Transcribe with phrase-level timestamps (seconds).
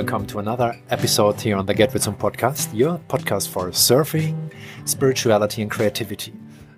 [0.00, 4.50] welcome to another episode here on the Get With Some podcast, your podcast for surfing,
[4.86, 6.32] spirituality, and creativity.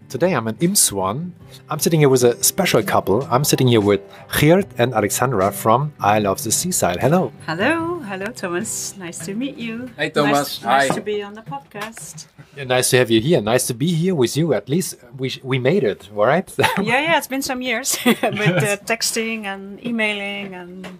[0.09, 1.31] Today I'm in Imsouane.
[1.71, 3.23] I'm sitting here with a special couple.
[3.31, 4.01] I'm sitting here with
[4.41, 6.99] Geert and Alexandra from I Love the Seaside.
[6.99, 7.33] Hello.
[7.47, 8.97] Hello, hello, Thomas.
[8.97, 9.89] Nice to meet you.
[9.97, 10.61] Hey, Thomas.
[10.61, 10.79] Nice, Hi.
[10.79, 12.27] nice to be on the podcast.
[12.57, 13.41] Yeah, nice to have you here.
[13.41, 14.53] Nice to be here with you.
[14.53, 16.53] At least we we made it, all right?
[16.59, 20.99] yeah, yeah, it's been some years with uh, texting and emailing and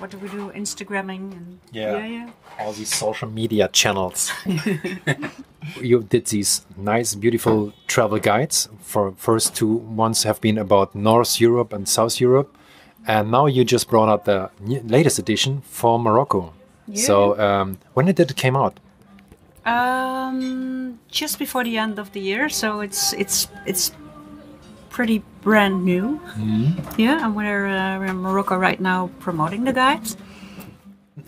[0.00, 0.50] what do we do?
[0.54, 1.96] Instagramming and Yeah.
[1.96, 2.30] yeah, yeah.
[2.58, 4.32] All these social media channels.
[5.80, 8.68] you did these nice, beautiful travel guides.
[8.82, 12.48] For first two ones have been about North Europe and South Europe,
[13.06, 16.52] and now you just brought out the latest edition for Morocco.
[16.88, 17.06] Yeah.
[17.06, 18.80] So um, when did it came out?
[19.66, 23.92] Um, just before the end of the year, so it's it's it's
[25.00, 26.20] pretty brand new.
[26.98, 30.14] Yeah, and we're, uh, we're in Morocco right now promoting the guides.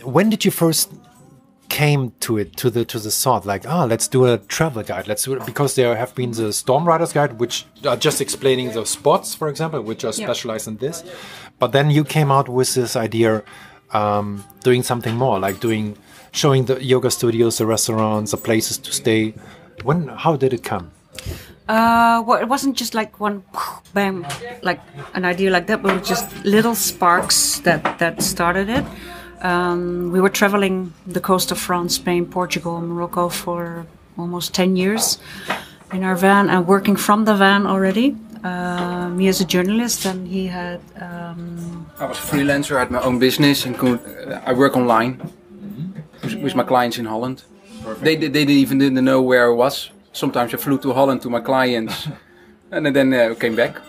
[0.05, 0.92] When did you first
[1.70, 5.09] came to it to the to the thought like ah let's do a travel guide
[5.09, 8.70] let's do it because there have been the storm riders guide which are just explaining
[8.75, 10.27] the spots for example which are Yeah.
[10.27, 11.03] specialized in this
[11.59, 13.42] but then you came out with this idea
[13.95, 15.97] um, doing something more like doing
[16.31, 19.33] showing the yoga studios the restaurants the places to stay
[19.83, 20.91] when how did it come
[21.73, 23.42] Uh, well, it wasn't just like one
[23.95, 24.27] bang,
[24.62, 24.81] like
[25.15, 28.84] an idea like that, but it was just little sparks that that started it.
[29.41, 33.87] Um, we were traveling the coast of France, Spain, Portugal, Morocco for
[34.19, 35.19] almost ten years
[35.92, 38.17] in our van and working from the van already.
[38.45, 42.91] Uh, me as a journalist, and he had um, I was a freelancer, I had
[42.91, 45.20] my own business, and could, uh, I work online
[46.23, 47.45] with, with my clients in Holland.
[48.03, 49.91] They, they, they didn't even didn't know where I was.
[50.12, 52.08] Sometimes I flew to Holland to my clients,
[52.70, 53.80] and then uh, came back.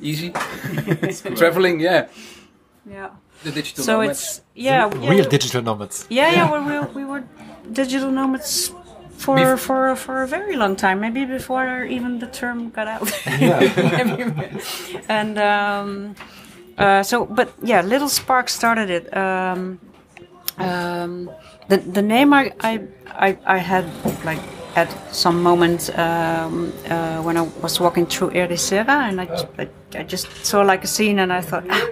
[0.00, 0.30] Easy.
[1.36, 2.06] Traveling, yeah.
[2.90, 3.10] yeah.
[3.44, 4.10] The digital So nomad.
[4.10, 7.22] it's yeah, yeah real digital nomads Yeah, yeah, we we, we were
[7.72, 8.72] digital nomads
[9.16, 13.08] for Bef- for for a very long time, maybe before even the term got out.
[15.08, 16.14] and um,
[16.78, 19.16] uh, so, but yeah, Little Spark started it.
[19.16, 19.78] Um,
[20.58, 21.30] um,
[21.68, 23.84] the the name I I I, I had
[24.24, 24.40] like
[24.82, 29.26] at some moment um, uh, when I was walking through Ericeira, and I,
[29.62, 29.68] I
[30.00, 31.64] I just saw like a scene, and I thought.
[31.70, 31.86] Ah,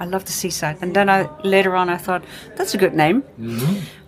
[0.00, 0.76] I love the seaside.
[0.80, 2.22] And then I later on I thought
[2.56, 3.22] that's a good name.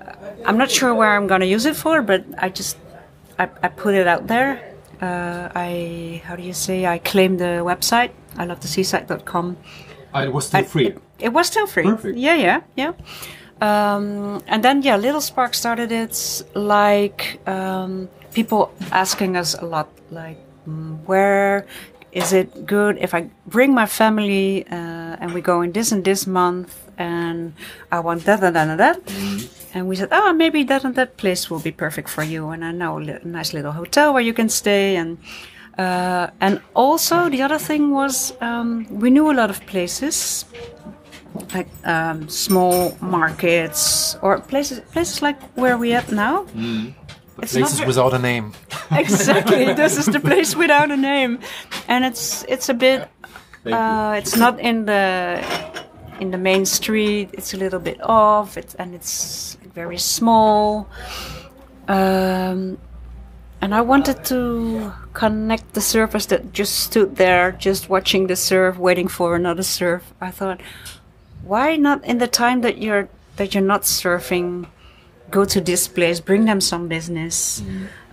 [0.00, 0.14] Uh,
[0.47, 2.76] I'm not sure where I'm going to use it for, but I just
[3.41, 4.50] I, I put it out there.
[5.03, 6.86] Uh, I how do you say?
[6.94, 8.10] I claimed the website.
[8.38, 9.56] I love the seaside.com.
[10.14, 11.82] Ah, it was still I- It, it was still free.
[11.91, 12.16] Perfect.
[12.16, 12.92] Yeah, yeah, yeah.
[13.60, 19.88] Um, and then yeah, Little Spark started it like um, people asking us a lot,
[20.10, 21.66] like mm, where
[22.12, 26.04] is it good if I bring my family uh, and we go in this and
[26.04, 27.54] this month and
[27.93, 29.00] I want that and that and that.
[29.72, 32.48] And we said, oh, maybe that and that place will be perfect for you.
[32.50, 34.97] And I know a li- nice little hotel where you can stay.
[34.97, 35.19] And
[35.78, 40.44] uh, and also the other thing was um, we knew a lot of places
[41.54, 46.46] like um, small markets or places places like where we at now.
[47.42, 48.52] It's not places without a name
[48.91, 49.72] exactly.
[49.72, 51.38] this is the place without a name,
[51.88, 53.08] and it's it's a bit.
[53.64, 55.42] Uh, it's not in the
[56.20, 57.30] in the main street.
[57.32, 58.56] It's a little bit off.
[58.56, 60.88] It's and it's very small.
[61.88, 62.78] Um,
[63.62, 68.78] and I wanted to connect the surfers that just stood there, just watching the surf,
[68.78, 70.14] waiting for another surf.
[70.20, 70.60] I thought,
[71.50, 74.66] why not in the time that you're that you're not surfing,
[75.31, 77.62] go to this place, bring them some business.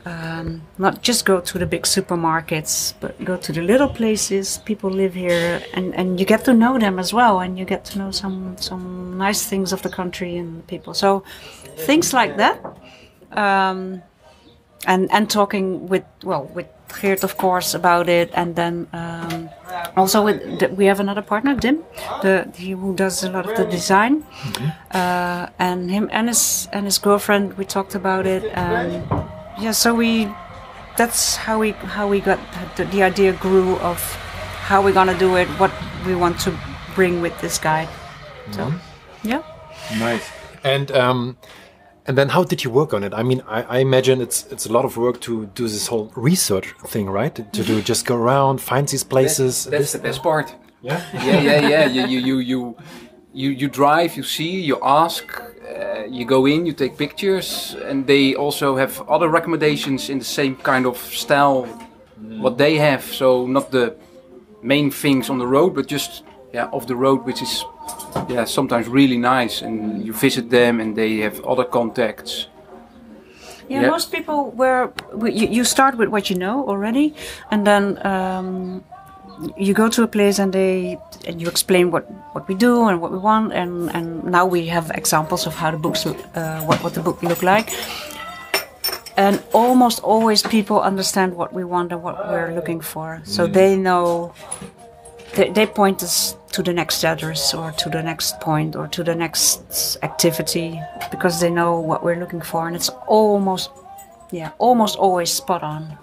[0.05, 4.57] Um, not just go to the big supermarkets, but go to the little places.
[4.63, 7.83] People live here, and, and you get to know them as well, and you get
[7.91, 10.93] to know some some nice things of the country and people.
[10.93, 11.23] So
[11.87, 12.57] things like that,
[13.33, 14.01] um,
[14.85, 19.49] and and talking with well with Geert of course about it, and then um,
[19.95, 21.83] also with the, we have another partner, Dim,
[22.21, 24.23] the he who does a lot of the design,
[24.91, 27.57] uh, and him and his and his girlfriend.
[27.57, 29.03] We talked about it, and
[29.59, 30.27] yeah, so we
[30.97, 32.39] that's how we how we got
[32.75, 33.99] the, the idea grew of
[34.67, 35.71] how we're gonna do it, what
[36.05, 36.57] we want to
[36.95, 37.89] bring with this guide.
[38.51, 38.73] So
[39.23, 39.43] yeah.
[39.99, 40.29] Nice.
[40.63, 41.37] And um,
[42.07, 43.13] and then how did you work on it?
[43.13, 46.11] I mean, I, I imagine it's it's a lot of work to do this whole
[46.15, 47.35] research thing, right?
[47.35, 49.65] To do just go around, find these places.
[49.65, 50.55] That's the best part.
[50.81, 51.01] Yeah.
[51.13, 51.85] yeah, yeah, yeah.
[51.85, 52.77] You, you, you, you,
[53.33, 58.05] you, you drive, you see, you ask, uh, you go in, you take pictures, and
[58.05, 61.65] they also have other recommendations in the same kind of style
[62.39, 63.03] what they have.
[63.03, 63.95] So not the
[64.61, 66.23] main things on the road, but just
[66.53, 67.65] yeah, off the road, which is
[68.29, 72.47] yeah, sometimes really nice, and you visit them, and they have other contacts.
[73.69, 73.89] Yeah, Yeah.
[73.91, 74.89] most people where
[75.39, 77.13] You, you start with what you know already,
[77.51, 78.83] and then um,
[79.57, 80.97] you go to a place and they
[81.27, 82.03] and you explain what,
[82.33, 85.71] what we do and what we want, and, and now we have examples of how
[85.71, 87.69] the books look, uh, what what the book look like.
[89.17, 93.75] And almost always people understand what we want and what we're looking for, so they
[93.75, 94.33] know.
[95.37, 99.03] They, they point us to the next address or to the next point or to
[99.03, 100.81] the next activity
[101.11, 103.69] because they know what we're looking for and it's almost
[104.31, 105.97] yeah almost always spot on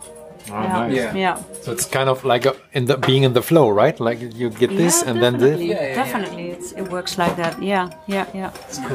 [0.50, 0.94] Oh, yeah nice.
[0.94, 1.14] Yeah.
[1.16, 3.98] yeah So it's kind of like a, in the being in the flow, right?
[3.98, 5.68] Like you get this Yeah, and then definitely.
[5.68, 5.70] this.
[5.70, 6.04] Yeah, yeah, yeah.
[6.04, 8.50] definitely It's, it works like that yeah yeah yeah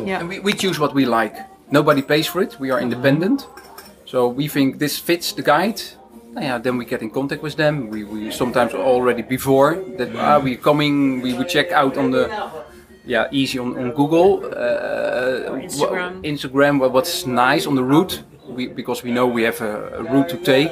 [0.06, 1.36] yeah And we, we choose what we like.
[1.72, 2.60] Nobody pays for it.
[2.60, 3.48] We are independent.
[4.06, 5.82] So we think this fits the guide.
[6.38, 7.90] Yeah, then we get in contact with them.
[7.90, 11.22] We, we sometimes already before that ah, we coming.
[11.22, 12.30] We, we check out on the
[13.06, 16.22] yeah easy on, on Google uh, Instagram.
[16.24, 18.24] Instagram what- what's nice on the route.
[18.48, 20.72] We, because we know we have a, a route to take.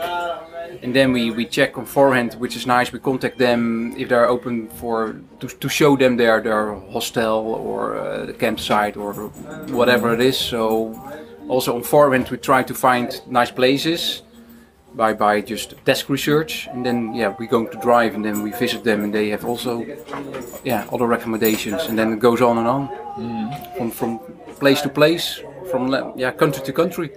[0.83, 2.91] And then we, we check on forehand, which is nice.
[2.93, 7.39] We contact them if they're open for to, to show them their their hostel
[7.69, 9.13] or uh, the campsite or
[9.73, 10.37] whatever it is.
[10.37, 10.93] So
[11.47, 14.21] also on forehand, we try to find nice places
[14.95, 18.51] by by just desk research, and then yeah, we go to drive and then we
[18.51, 19.85] visit them, and they have also
[20.63, 22.89] yeah other recommendations, and then it goes on and on
[23.77, 24.19] from from
[24.59, 25.39] place to place,
[25.71, 27.09] from yeah country to country.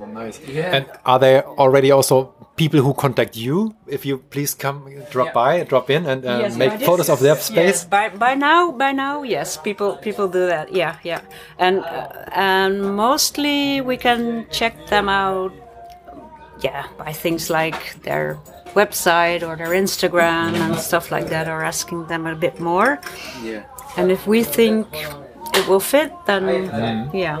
[0.00, 0.40] Oh, nice.
[0.48, 0.74] Yeah.
[0.76, 3.74] And are there already also people who contact you?
[3.86, 5.32] If you please come, drop Yeah.
[5.32, 7.84] by, drop in, and uh, Yes, make by this- photos of their Yes, space.
[7.84, 10.72] by by now, by now, yes, people people do that.
[10.74, 11.20] Yeah, yeah,
[11.58, 15.52] and uh, and mostly we can check them out.
[16.64, 18.38] Yeah, by things like their
[18.74, 22.98] website or their Instagram and stuff like that, or asking them a bit more.
[23.42, 23.62] Yeah.
[23.96, 24.86] And if we think
[25.58, 26.44] it will fit, then
[27.12, 27.38] yeah,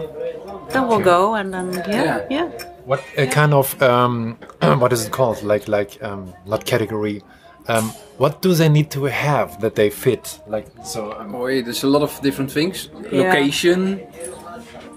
[0.72, 2.26] then we'll go, and then yeah, Yeah.
[2.30, 2.48] yeah.
[2.84, 4.36] What uh, kind of um,
[4.80, 5.42] what is it called?
[5.42, 7.22] Like like um, not category.
[7.66, 7.84] Um,
[8.18, 10.38] what do they need to have that they fit?
[10.46, 11.12] Like so.
[11.18, 12.90] Um, Oh, yeah, there's a lot of different things.
[13.10, 14.00] Location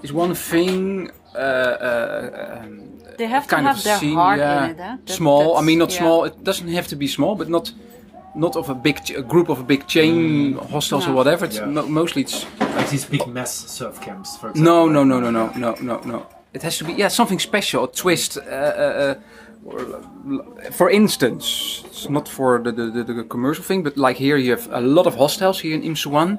[0.02, 1.10] is one thing.
[1.34, 4.64] Uh, uh, um, They have to kind have of their scene, heart yeah.
[4.64, 4.76] in it.
[4.80, 4.96] Huh?
[5.04, 5.56] That- small.
[5.56, 5.98] I mean, not yeah.
[5.98, 6.24] small.
[6.24, 7.72] It doesn't have to be small, but not
[8.34, 11.44] not of a big ch- a group of a big chain hostels or whatever.
[11.46, 11.66] It's Yeah.
[11.76, 15.50] mo- mostly it's like these big mass surf camps, for no, no, no, no, no,
[15.56, 16.26] no, no, no.
[16.54, 18.38] It has to be yeah something special, a twist.
[18.38, 18.44] Uh, uh,
[19.04, 19.14] uh,
[19.70, 24.36] uh, for instance, it's not for the, the, the, the commercial thing, but like here
[24.36, 26.38] you have a lot of hostels here in Imsouane.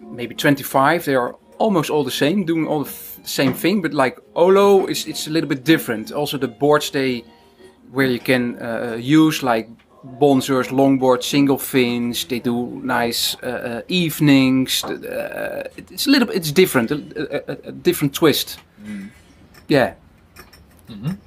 [0.00, 1.04] Maybe 25.
[1.04, 3.82] They are almost all the same, doing all the f- same thing.
[3.82, 6.12] But like Olo is it's a little bit different.
[6.12, 7.24] Also the boards they
[7.92, 9.68] where you can uh, use like
[10.20, 12.24] bonzers, longboard, single fins.
[12.24, 14.84] They do nice uh, uh, evenings.
[14.84, 18.58] Uh, it's a little bit, it's different, a, a, a- a different twist.
[19.68, 19.94] Yeah.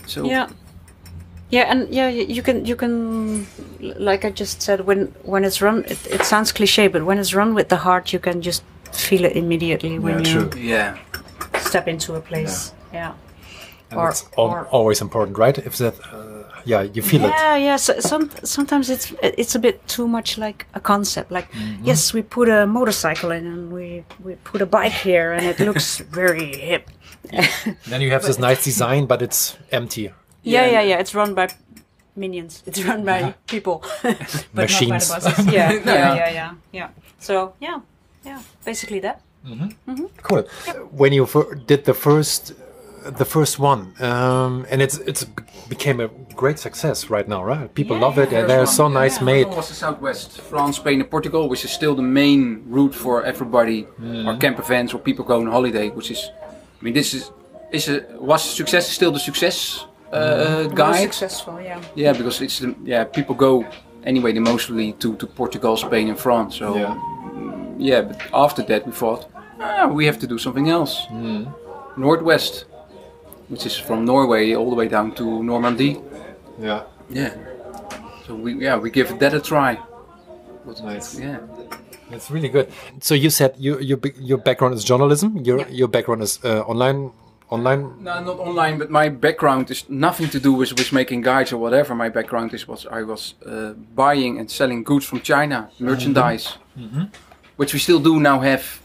[0.07, 0.47] So Yeah.
[1.49, 3.45] Yeah, and yeah, you can you can
[3.79, 7.35] like I just said when when it's run it, it sounds cliche, but when it's
[7.35, 8.63] run with the heart, you can just
[9.01, 10.97] feel it immediately when Yeah, you yeah,
[11.59, 12.73] step into a place.
[12.93, 13.13] Yeah.
[13.91, 15.57] And Or- it's al- or- always important, right?
[15.57, 17.29] If that, uh, yeah, you feel it.
[17.29, 17.77] Yeah, yeah.
[17.77, 21.31] So, some sometimes it's it's a bit too much like a concept.
[21.31, 21.47] Like,
[21.87, 25.59] yes, we put a motorcycle in and we we put a bike here, and it
[25.59, 26.89] looks very hip.
[27.89, 30.01] Then you have this nice design, but it's empty.
[30.01, 30.71] Yeah, Yeah.
[30.71, 30.99] yeah, yeah.
[31.01, 31.47] It's run by
[32.15, 32.63] minions.
[32.65, 35.09] It's run by people, but Machines.
[35.09, 35.53] not by the bosses.
[35.53, 36.15] Yeah, yeah, Yeah.
[36.15, 36.89] yeah, yeah, yeah.
[37.19, 37.79] So yeah,
[38.25, 38.41] yeah.
[38.65, 39.21] Basically that.
[40.21, 40.43] Cool.
[40.91, 42.53] When you fir- did the first,
[43.17, 45.25] the first one, um, and it's it's
[45.69, 47.67] became a great success right now, right?
[47.73, 48.39] People Yeah, love it, yeah.
[48.39, 49.45] and they're so nice Yeah, made.
[49.47, 53.23] First was the southwest, France, Spain, and Portugal, which is still the main route for
[53.25, 53.85] everybody.
[54.27, 56.31] Or camp events, or people go on holiday, which is,
[56.79, 57.31] I mean, this is
[57.71, 61.01] is a was a success, still the success uh, Most guide.
[61.13, 61.59] successful.
[61.61, 61.81] Yeah.
[61.95, 63.65] Yeah, because it's the, yeah people go
[64.05, 64.31] anyway.
[64.33, 66.55] They mostly to to Portugal, Spain, and France.
[66.57, 66.75] So
[67.83, 68.03] Yeah.
[68.03, 69.21] mm, but after that we thought
[69.59, 70.93] ah, we have to do something else.
[71.97, 72.65] Northwest,
[73.49, 75.91] which is from Norway all the way down to Normandy.
[76.61, 77.33] Yeah, Yeah.
[78.27, 79.77] So we yeah we give that a try.
[80.83, 81.19] nice.
[81.19, 81.37] Yeah.
[82.11, 82.67] It's really good.
[83.01, 83.99] So you said you, your
[84.29, 85.29] your background is journalism.
[85.45, 85.69] Your Yeah.
[85.79, 87.11] your background is uh, online
[87.49, 87.81] online.
[88.03, 91.57] No, not online, but my background is nothing to do with, with making guides or
[91.61, 91.95] whatever.
[91.95, 96.57] My background is was I was uh, buying and selling goods from China, merchandise,
[97.55, 98.81] which we still do now have.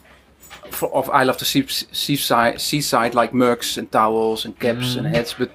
[0.70, 5.06] For, of I love the sea, seaside, seaside like mugs and towels and caps and
[5.06, 5.14] mm.
[5.14, 5.50] hats, but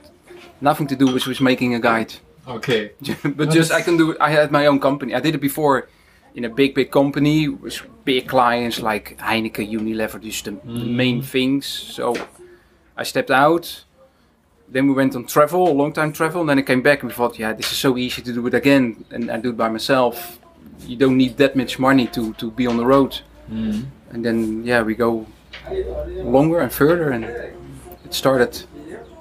[0.59, 2.13] nothing to do with, with making a guide.
[2.47, 2.91] Okay.
[3.23, 4.17] but just I can do.
[4.19, 5.13] I had my own company.
[5.13, 5.87] I did it before
[6.35, 11.21] in a big, big company with big clients like Heineken, Unilever, just the, the main
[11.21, 11.65] things.
[11.65, 12.15] So
[12.97, 13.83] I stepped out.
[14.67, 17.15] Then we went on travel, long time travel, and then I came back and we
[17.15, 19.69] thought, yeah, this is so easy to do it again, and I do it by
[19.69, 20.39] myself.
[20.79, 23.21] You don't need that much money to, to be on the road.
[23.49, 25.25] And then, yeah, we go
[26.23, 28.63] longer and further, and it started,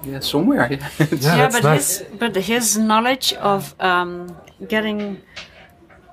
[0.03, 0.67] yeah, somewhere.
[0.99, 1.07] Yeah.
[1.11, 1.99] Yeah, yeah, but nice.
[1.99, 4.35] his but his knowledge of um,
[4.67, 5.21] getting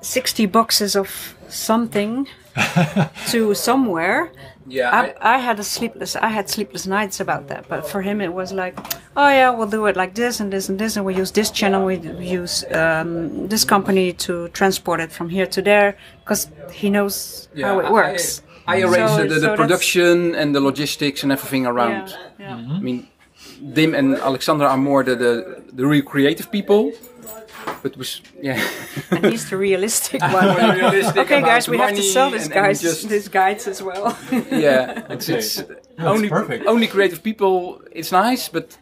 [0.01, 2.27] sixty boxes of something
[3.29, 4.31] to somewhere.
[4.67, 4.91] Yeah,
[5.21, 8.33] I, I had a sleepless I had sleepless nights about that, but for him it
[8.33, 8.79] was like,
[9.17, 11.51] oh yeah, we'll do it like this and this and this, and we use this
[11.51, 11.97] channel, we
[12.43, 17.81] use um, this company to transport it from here to there, because he knows how
[17.81, 18.43] it works.
[18.67, 22.09] I, I arranged So- the, the so production and the logistics and everything around.
[22.39, 22.77] Yeah, yeah.
[22.77, 23.09] I mean,
[23.73, 26.93] Dim and Alexander are more the, the, the real creative people.
[27.83, 28.61] But was yeah.
[29.11, 30.57] and he's the realistic one.
[30.77, 33.83] realistic okay, guys, we have to sell these and- and guys just- these guides as
[33.83, 34.17] well.
[34.51, 35.39] yeah, it's, Okay.
[35.39, 36.67] it's That's only perfect.
[36.67, 37.81] only creative people.
[37.93, 38.77] It's nice, but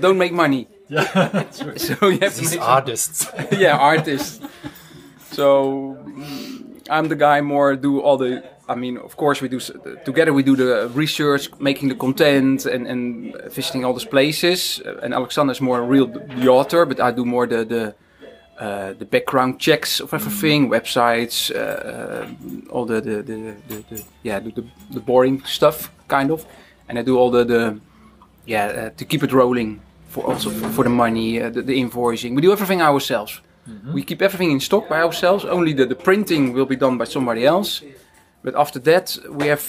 [0.00, 0.66] don't make money.
[0.88, 1.50] Yeah.
[1.50, 3.26] So you have to These make artists.
[3.52, 4.40] yeah, artists.
[5.32, 8.42] So mm, I'm the guy more do all the.
[8.68, 9.58] I mean, of course, we do
[10.04, 10.32] together.
[10.32, 14.80] We do the research, making the content, and, and visiting all these places.
[15.02, 17.94] And Alexander is more real the author, but I do more the the
[18.60, 22.26] uh, the background checks of everything, websites, uh, uh,
[22.70, 26.44] all the the, the, the, yeah the, the, the boring stuff, kind of.
[26.88, 27.80] And I do all the the
[28.44, 32.34] yeah uh, to keep it rolling for also for, the money, uh, the, the invoicing.
[32.34, 33.40] We do everything ourselves.
[33.94, 35.44] We keep everything in stock by ourselves.
[35.44, 37.82] Only the, the printing will be done by somebody else.
[38.42, 39.64] But after that, we have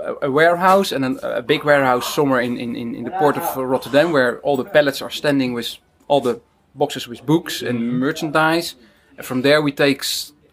[0.00, 3.36] a, a warehouse and an, a big warehouse somewhere in, in, in, in the port
[3.36, 5.76] of Rotterdam where all the pallets are standing with
[6.08, 6.40] all the
[6.74, 8.74] boxes with books and merchandise.
[9.16, 10.04] And from there, we take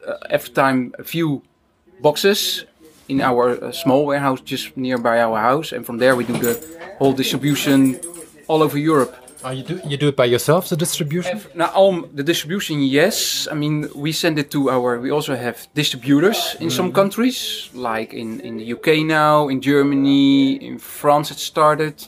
[0.08, 1.42] uh, every time a few
[2.02, 2.66] boxes
[3.08, 5.72] in our uh, small warehouse just nearby our house.
[5.72, 6.56] And from there, we do the
[6.98, 8.00] whole distribution
[8.48, 9.16] all over Europe.
[9.44, 11.42] Oh, you do you do it by yourself, the distribution?
[11.56, 13.48] Now, um, the distribution, yes.
[13.52, 15.00] I mean, we send it to our.
[15.00, 20.58] We also have distributors in some countries, like in in the UK now, in Germany,
[20.62, 21.32] in France.
[21.32, 22.08] It started,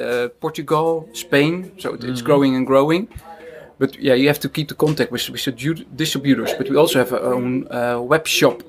[0.00, 1.70] uh, Portugal, Spain.
[1.78, 3.06] So it, it's growing and growing.
[3.82, 6.54] But yeah, you have to keep the contact with, with the distributors.
[6.56, 8.62] But we also have our own uh, web shop.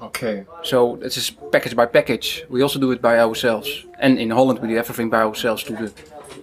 [0.00, 0.46] Okay.
[0.62, 2.46] So it's just package by package.
[2.48, 3.68] We also do it by ourselves.
[3.98, 5.92] And in Holland, we do everything by ourselves to the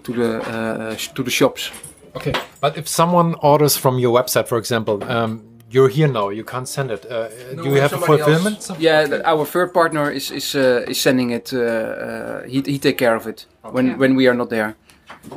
[0.04, 1.72] to the uh, to the shops.
[2.16, 2.34] Okay.
[2.62, 6.68] But if someone orders from your website, for example, um, you're here now, you can't
[6.68, 7.06] send it.
[7.06, 8.70] Uh, do you have a somebody fulfillment?
[8.80, 11.54] Yeah, the, our third partner is is uh, is sending it.
[11.54, 14.76] Uh, uh, he he take care of it when when we are not there.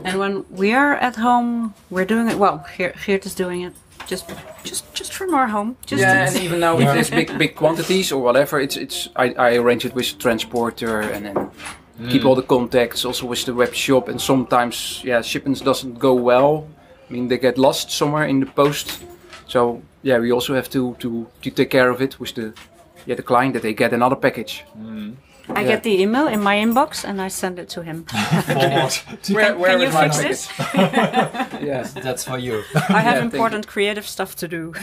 [0.04, 2.58] And when we are at home, we're doing it well.
[2.76, 3.74] Here, Geert is doing it
[4.08, 4.30] just,
[4.64, 5.76] just, just from our home.
[5.86, 9.34] Just yeah, and even now with this big big quantities or whatever, it's it's I,
[9.34, 11.50] I arrange it with the transporter and then
[12.08, 12.28] keep hmm.
[12.28, 14.08] all the contacts also with the web shop.
[14.08, 16.66] And sometimes yeah, shipments doesn't go well.
[17.08, 19.04] I mean they get lost somewhere in the post.
[19.46, 22.52] So yeah, we also have to to to take care of it with the
[23.06, 24.64] yeah the client that they get another package.
[24.72, 25.12] Hmm.
[25.50, 28.04] I get the email in my inbox and I send it to him.
[28.44, 28.92] Forward.
[29.30, 30.48] Where, where Can you is fix this?
[31.60, 32.62] yes, That's for you.
[32.88, 34.72] I have Yeah, important creative stuff to do.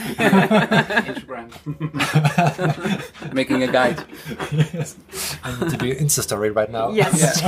[1.10, 1.50] Instagram.
[3.32, 4.04] Making a guide.
[5.44, 6.90] I need to do an Insta story right now.
[6.90, 7.40] Yes,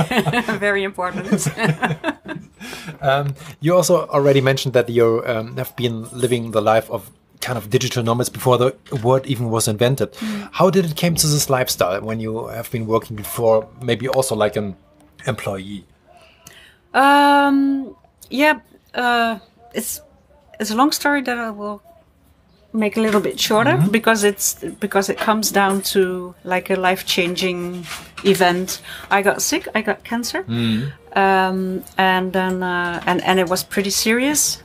[0.59, 1.47] very important.
[3.01, 7.09] Um, you also already mentioned that you um, have been living the life of
[7.41, 10.15] kind of digital nomads before the word even was invented.
[10.51, 14.35] How did it came to this lifestyle when you have been working before, maybe also
[14.35, 14.75] like an
[15.25, 15.85] employee?
[16.93, 17.95] Um,
[18.29, 18.59] yeah,
[18.93, 19.39] uh,
[19.73, 20.01] it's
[20.59, 21.81] it's a long story that I will
[22.73, 27.05] make a little bit shorter because it's because it comes down to like a life
[27.05, 27.85] changing
[28.23, 28.81] event.
[29.09, 29.67] I got sick.
[29.75, 30.43] I got cancer,
[31.13, 34.61] um, and then uh, and and it was pretty serious,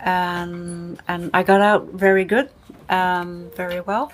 [0.00, 2.48] and and I got out very good,
[2.88, 4.10] um, very well,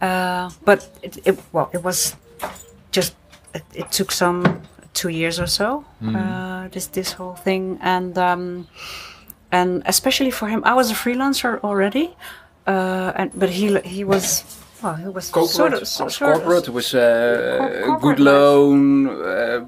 [0.00, 2.16] uh, but it, it well it was
[2.90, 3.14] just
[3.54, 4.62] it, it took some
[4.94, 8.66] two years or so uh, this this whole thing and um,
[9.52, 12.16] and especially for him I was a freelancer already
[12.66, 14.42] uh, and but he he was
[14.82, 15.50] well he was corporate.
[15.54, 16.68] sort of, was sort of- corporate.
[16.68, 19.64] It was uh, a corporate good loan, uh,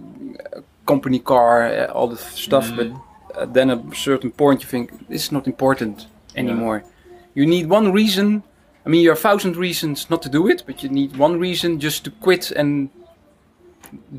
[0.87, 2.71] company car, uh, all the stuff.
[2.77, 2.89] But
[3.37, 6.07] uh, then at a certain point, you think this is not important
[6.37, 6.83] anymore.
[7.35, 8.43] You need one reason.
[8.87, 11.79] I mean, you have thousand reasons not to do it, but you need one reason
[11.81, 12.89] just to quit and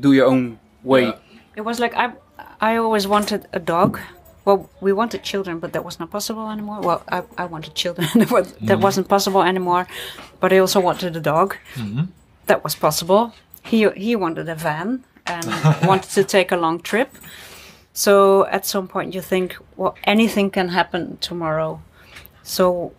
[0.00, 1.02] do your own way.
[1.04, 1.16] Yeah.
[1.56, 2.12] it was like I
[2.60, 3.98] I always wanted a dog
[4.44, 6.80] well, we wanted children, but that was not possible anymore.
[6.80, 9.86] Well, I, I wanted children, that was- that wasn't possible anymore.
[10.40, 11.56] But I also wanted a dog.
[12.46, 13.32] That was possible.
[13.62, 15.46] He he wanted a van and
[15.86, 17.08] wanted to take a long trip.
[17.92, 21.82] So at some point you think, well, anything can happen tomorrow.
[22.42, 22.92] So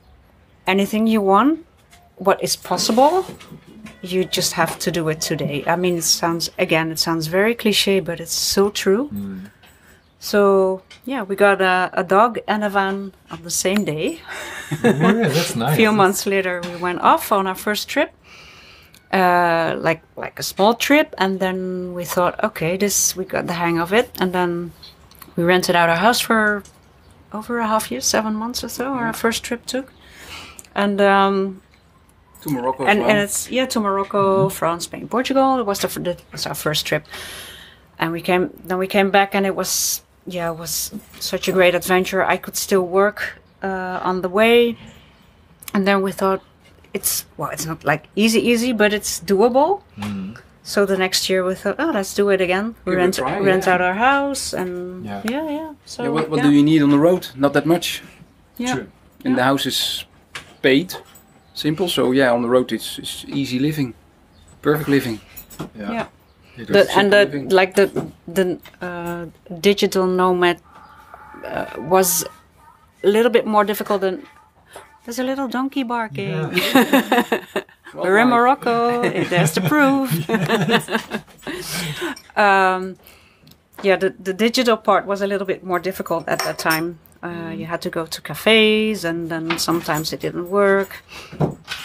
[0.68, 1.66] anything you want,
[2.18, 3.26] what is possible,
[4.02, 5.64] you just have to do it today.
[5.66, 9.10] I mean, it sounds again, it sounds very cliche, but it's so true.
[9.14, 9.50] Mm.
[10.20, 14.22] So yeah, we got a, a dog and a van on the same day.
[14.72, 15.74] Oh, yeah, that's nice.
[15.74, 18.14] A few months later, we went off on our first trip,
[19.14, 23.54] uh, like like a small trip, and then we thought, okay, this we got the
[23.54, 24.72] hang of it, and then
[25.36, 26.64] we rented out our house for
[27.32, 28.86] over a half year, seven months or so.
[28.94, 29.92] Our first trip took,
[30.76, 31.62] and um,
[32.42, 33.10] To Morocco and, well.
[33.10, 35.60] and it's yeah to Morocco, France, Spain, Portugal.
[35.60, 37.06] It was the that was our first trip,
[38.00, 41.52] and we came then we came back and it was yeah it was such a
[41.52, 42.24] great adventure.
[42.24, 44.76] I could still work uh, on the way,
[45.74, 46.42] and then we thought
[46.94, 49.82] it's well it's not like easy easy but it's doable.
[50.66, 52.76] So the next year we thought oh let's do it again.
[52.86, 53.74] We Give rent try, rent yeah.
[53.74, 55.22] out our house and Yeah.
[55.26, 55.74] yeah yeah.
[55.86, 57.28] So yeah, what what yeah, do you need on the road?
[57.36, 58.02] Not that much.
[58.58, 58.74] yeah.
[58.76, 58.88] True.
[59.26, 60.06] And the house is
[60.62, 60.94] paid.
[61.54, 61.88] Simple.
[61.90, 63.94] So yeah, on the road it's, it's easy living.
[64.62, 65.20] Perfect living.
[65.78, 66.08] yeah.
[66.58, 67.50] It the, and the living.
[67.50, 67.90] like the
[68.28, 69.26] the uh,
[69.60, 70.62] digital nomad
[71.46, 72.24] uh, was
[73.04, 74.24] a little bit more difficult than
[75.06, 76.32] there's a little donkey barking.
[77.94, 79.02] We're in morocco.
[79.04, 80.10] There's the proof
[82.36, 82.98] um,
[83.84, 87.00] yeah the, the digital part was a little bit more difficult at that time.
[87.22, 91.04] Uh, you had to go to cafes and then sometimes it didn't work.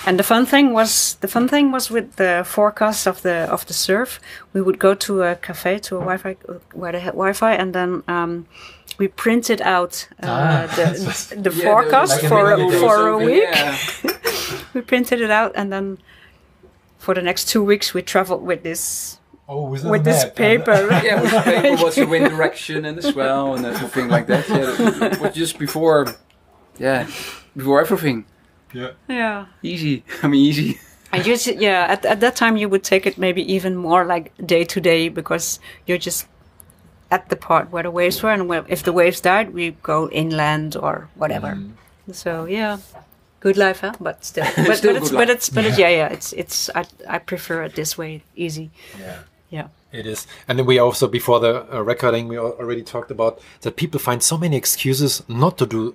[0.05, 3.65] And the fun thing was the fun thing was with the forecast of the of
[3.67, 4.21] the surf.
[4.53, 6.33] We would go to a cafe to a Wi-Fi
[6.73, 8.47] where they had Wi-Fi, and then um,
[8.99, 10.75] we printed out uh, Ah.
[10.77, 13.45] the the Yeah, forecast like for a, for a week.
[13.45, 13.77] Yeah.
[14.75, 15.99] We printed it out, and then
[16.99, 20.73] for the next two weeks we traveled with this oh, with, with this paper.
[21.05, 24.49] yeah, with the paper, what's the wind direction and the swell and everything like that.
[24.49, 26.07] Yeah, was just before,
[26.79, 27.07] yeah,
[27.57, 28.27] before everything.
[28.75, 28.91] Yeah.
[29.09, 29.47] yeah.
[29.63, 30.05] Easy.
[30.23, 30.79] I mean, easy.
[31.13, 34.33] And you, yeah, at, at that time you would take it maybe even more like
[34.45, 36.27] day to day because you're just
[37.11, 40.77] at the part where the waves were, and if the waves died, we go inland
[40.77, 41.59] or whatever.
[42.13, 42.79] So yeah,
[43.41, 43.95] good life, huh?
[44.01, 46.85] But still, but, Still but it's but it's but it's yeah yeah it's it's I
[47.09, 48.71] I prefer it this way, easy.
[48.99, 49.19] Yeah.
[49.51, 49.69] Yeah.
[49.93, 50.27] It is.
[50.47, 54.23] And then we also, before the uh, recording, we already talked about that people find
[54.23, 55.95] so many excuses not to do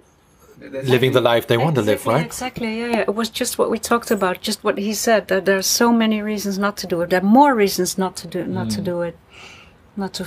[0.59, 2.25] living the life they want to live, right?
[2.25, 2.79] Exactly.
[2.79, 2.99] Yeah, yeah.
[3.01, 4.41] It was just what we talked about.
[4.41, 5.27] Just what he said.
[5.27, 7.09] That there are so many reasons not to do it.
[7.11, 8.85] There are more reasons not to do not to Mm.
[8.85, 9.17] do it,
[9.95, 10.25] not to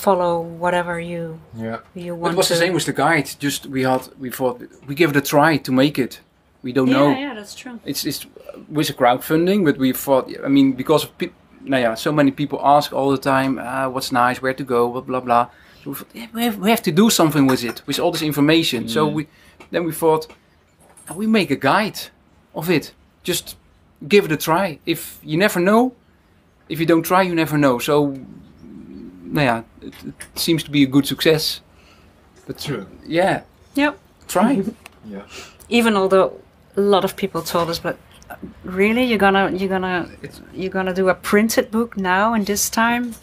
[0.00, 1.78] follow whatever you Yeah.
[1.94, 2.54] you It was to.
[2.54, 3.28] the same with the guide.
[3.38, 6.20] Just we had, we thought we give it a try to make it.
[6.62, 7.10] We don't yeah, know.
[7.10, 7.78] yeah, that's true.
[7.84, 8.26] It's it's
[8.68, 10.24] with a crowdfunding, but we thought.
[10.44, 11.36] I mean, because of people.
[11.62, 14.40] Now, yeah, so many people ask all the time, uh, "What's nice?
[14.42, 14.88] Where to go?
[14.90, 15.46] Blah blah blah."
[15.82, 18.10] So we thought, yeah, we have, we have to do something with it, with all
[18.12, 18.88] this information.
[18.88, 19.26] So we
[19.70, 20.26] then we thought,
[21.10, 21.98] "Uh, we make a guide
[22.54, 22.94] of it.
[23.28, 23.56] Just
[24.08, 24.78] give it a try.
[24.86, 25.92] If you never know,
[26.68, 27.78] if you don't try, you never know.
[27.78, 28.14] So,
[29.32, 31.60] nou ja, it, it seems to be a good success.
[32.46, 32.86] But True.
[33.06, 33.40] yeah,
[33.74, 33.94] Yep.
[34.28, 34.62] try.
[35.10, 35.22] Yeah.
[35.68, 36.32] Even although
[36.76, 37.96] a lot of people told us, but
[38.30, 42.44] uh, really, you're gonna you're gonna It's- you're gonna do a printed book now in
[42.44, 43.14] this time.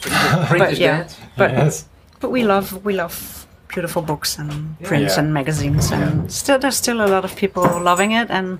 [0.48, 0.98] Print But yeah.
[0.98, 1.14] dead.
[1.38, 1.86] But yes.
[2.20, 4.50] but we love we love beautiful books and
[4.84, 5.24] prints Yeah.
[5.24, 8.60] and magazines and still there's still a lot of people loving it and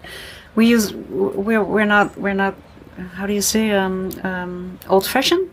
[0.56, 0.94] we use
[1.46, 2.54] we're we're not we're not
[3.18, 5.48] how do you say um, um, old fashioned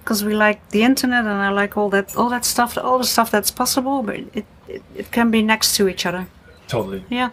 [0.00, 3.04] because we like the internet and I like all that all that stuff all the
[3.04, 6.26] stuff that's possible but it it, it can be next to each other
[6.68, 7.02] Totally.
[7.10, 7.30] yeah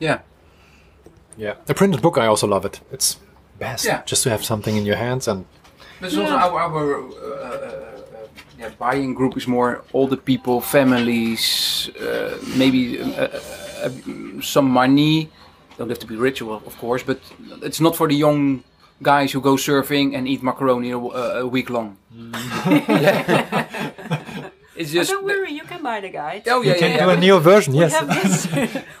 [0.00, 0.18] Yeah.
[1.36, 1.54] Yeah.
[1.66, 2.80] The printed book, I also love it.
[2.92, 3.18] It's
[3.58, 4.02] best Yeah.
[4.06, 5.44] just to have something in your hands and
[6.00, 7.90] There's also our, our uh, uh,
[8.58, 13.40] yeah, buying group is more older people, families, uh, maybe uh, uh,
[13.86, 13.90] uh,
[14.42, 15.30] some money.
[15.78, 17.18] Don't have to be rich, well, of course, but
[17.62, 18.62] it's not for the young
[19.02, 21.96] guys who go surfing and eat macaroni a, a week long.
[22.88, 23.66] Yeah.
[24.76, 25.10] it's just.
[25.10, 27.16] don't worry you can buy the guide Oh yeah, you can yeah, do yeah.
[27.16, 27.72] a new version.
[27.74, 27.92] we Yes.
[27.94, 28.48] have this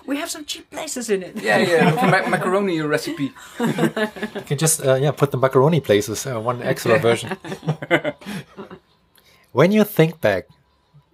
[0.06, 3.32] we have some cheap places in it yeah, yeah, ma- macaroni recipe.
[3.58, 7.36] You can just uh, yeah put the macaroni places uh, one extra version.
[9.52, 10.44] when you think back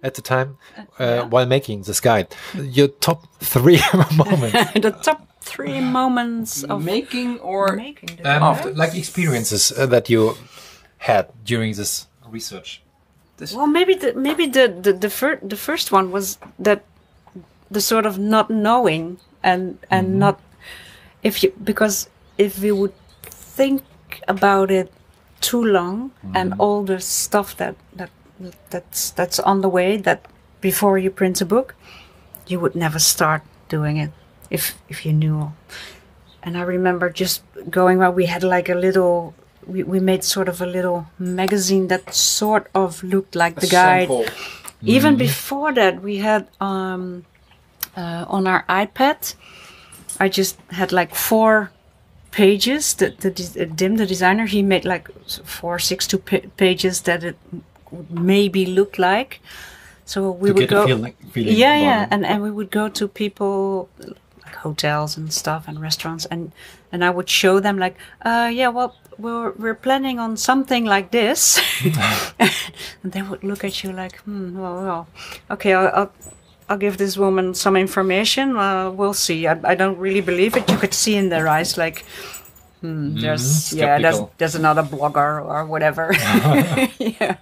[0.03, 0.57] at the time
[0.99, 3.79] uh, while making this guide, your top three
[4.15, 8.73] moments the top three moments of Making or making the um, After.
[8.73, 10.35] like experiences uh, that you
[10.97, 12.81] had during this research.
[13.37, 16.79] This, Well, maybe the maybe the the the, fir- the first one was that
[17.71, 20.39] the sort of not knowing and and not
[21.23, 22.93] if you because if we would
[23.55, 23.81] think
[24.27, 24.91] about it
[25.39, 28.09] too long and all the stuff that that
[28.69, 30.19] that's that's on the way that
[30.61, 31.73] before you print a book
[32.47, 34.11] you would never start doing it
[34.51, 35.51] if if you knew.
[36.43, 39.33] And I remember just going well we had like a little
[39.67, 44.07] we, we made sort of a little magazine that sort of looked like the guide.
[44.07, 44.25] sample.
[44.81, 47.23] even before that we had um
[47.95, 49.35] uh, on our ipad
[50.19, 51.69] i just had like four
[52.31, 55.07] pages the, the uh, dim the designer he made like
[55.43, 57.37] four six two pa- pages that it
[57.91, 59.39] would maybe look like.
[60.05, 62.71] So we to would get go a feeling, feeling yeah yeah and, and we would
[62.71, 64.20] go to people like
[64.55, 66.51] hotels and stuff and restaurants and
[66.91, 71.11] and i would show them like uh yeah well we're we're planning on something like
[71.11, 71.59] this
[73.03, 75.07] and they would look at you like hmm well, well
[75.49, 76.11] okay i'll, I'll
[76.71, 78.55] I'll give this woman some information.
[78.55, 79.45] Uh, we'll see.
[79.45, 80.69] I, I don't really believe it.
[80.71, 82.05] You could see in their eyes, like,
[82.79, 86.13] hmm, there's yeah, there's there's another blogger or whatever.
[86.97, 87.35] yeah,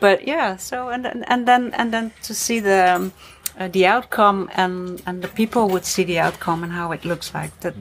[0.00, 0.56] but yeah.
[0.56, 3.12] So and then and then and then to see the um,
[3.58, 7.34] uh, the outcome and and the people would see the outcome and how it looks
[7.34, 7.74] like that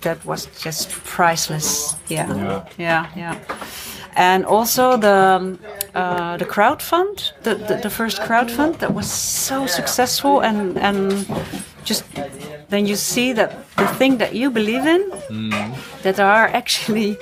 [0.00, 1.96] that was just priceless.
[2.08, 2.64] Yeah, Yeah.
[2.78, 3.34] yeah, yeah.
[4.16, 5.58] And also the um,
[5.94, 10.78] uh, the crowd fund, the, the the first crowd fund that was so successful and
[10.78, 11.26] and
[11.84, 12.04] just
[12.68, 15.10] then you see that the thing that you believe in
[16.02, 17.16] that there are actually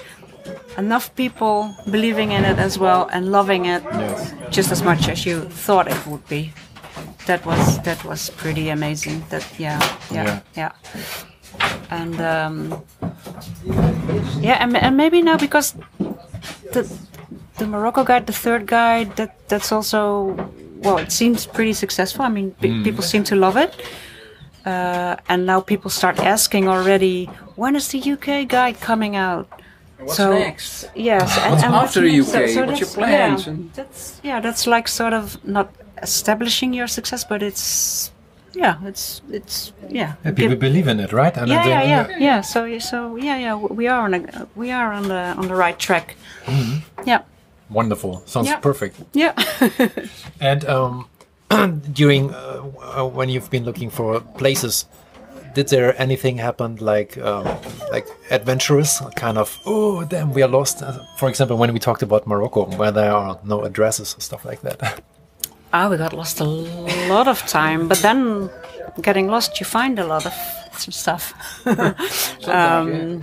[0.78, 4.32] enough people believing in it as well and loving it Yes.
[4.56, 6.52] just as much as you thought it would be.
[7.26, 9.24] That was that was pretty amazing.
[9.30, 10.40] That yeah yeah Yeah.
[10.56, 10.72] yeah.
[11.90, 12.82] And um,
[14.40, 15.74] yeah, and, and maybe now because
[16.72, 16.82] the
[17.58, 20.34] the Morocco guide, the third guide, that that's also
[20.82, 22.24] well, it seems pretty successful.
[22.24, 23.72] I mean, pe- people seem to love it.
[24.66, 29.46] Uh, and now people start asking already, when is the UK guide coming out?
[29.98, 30.90] What's so, next?
[30.94, 32.28] Yes, and, What's and after next?
[32.28, 32.32] UK?
[32.34, 33.46] So- so What's your plans?
[33.46, 35.68] Yeah, And- that's yeah, that's like sort of not
[36.02, 38.10] establishing your success, but it's
[38.54, 40.14] yeah, it's it's yeah.
[40.24, 41.36] Yeah, people give- believe in it, right?
[41.36, 42.40] And yeah, then- yeah, yeah, yeah.
[42.42, 45.78] So so yeah, yeah, we are on a we are on the on the right
[45.78, 46.16] track.
[47.06, 47.22] Yeah,
[47.70, 48.22] Wonderful.
[48.26, 48.60] Sounds Yeah.
[48.60, 48.96] perfect.
[49.14, 49.32] yeah.
[50.40, 51.06] And um,
[51.92, 52.62] during uh,
[52.98, 54.86] uh, when you've been looking for places,
[55.54, 57.46] did there anything happen like um,
[57.90, 59.58] like adventurous kind of?
[59.64, 60.82] Oh, damn, we are lost.
[60.82, 64.44] Uh, For example, when we talked about Morocco, where there are no addresses and stuff
[64.44, 65.02] like that.
[65.76, 68.48] Ah, we got lost a lot of time, but then
[69.02, 70.32] getting lost, you find a lot of
[70.78, 71.34] some stuff.
[72.46, 73.20] um,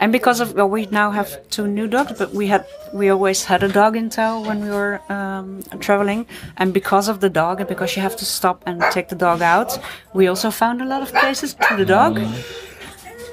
[0.00, 3.44] and because of well, we now have two new dogs, but we had we always
[3.44, 6.26] had a dog in tow when we were um, traveling,
[6.56, 9.42] and because of the dog and because you have to stop and take the dog
[9.42, 9.78] out,
[10.12, 12.18] we also found a lot of places to the dog.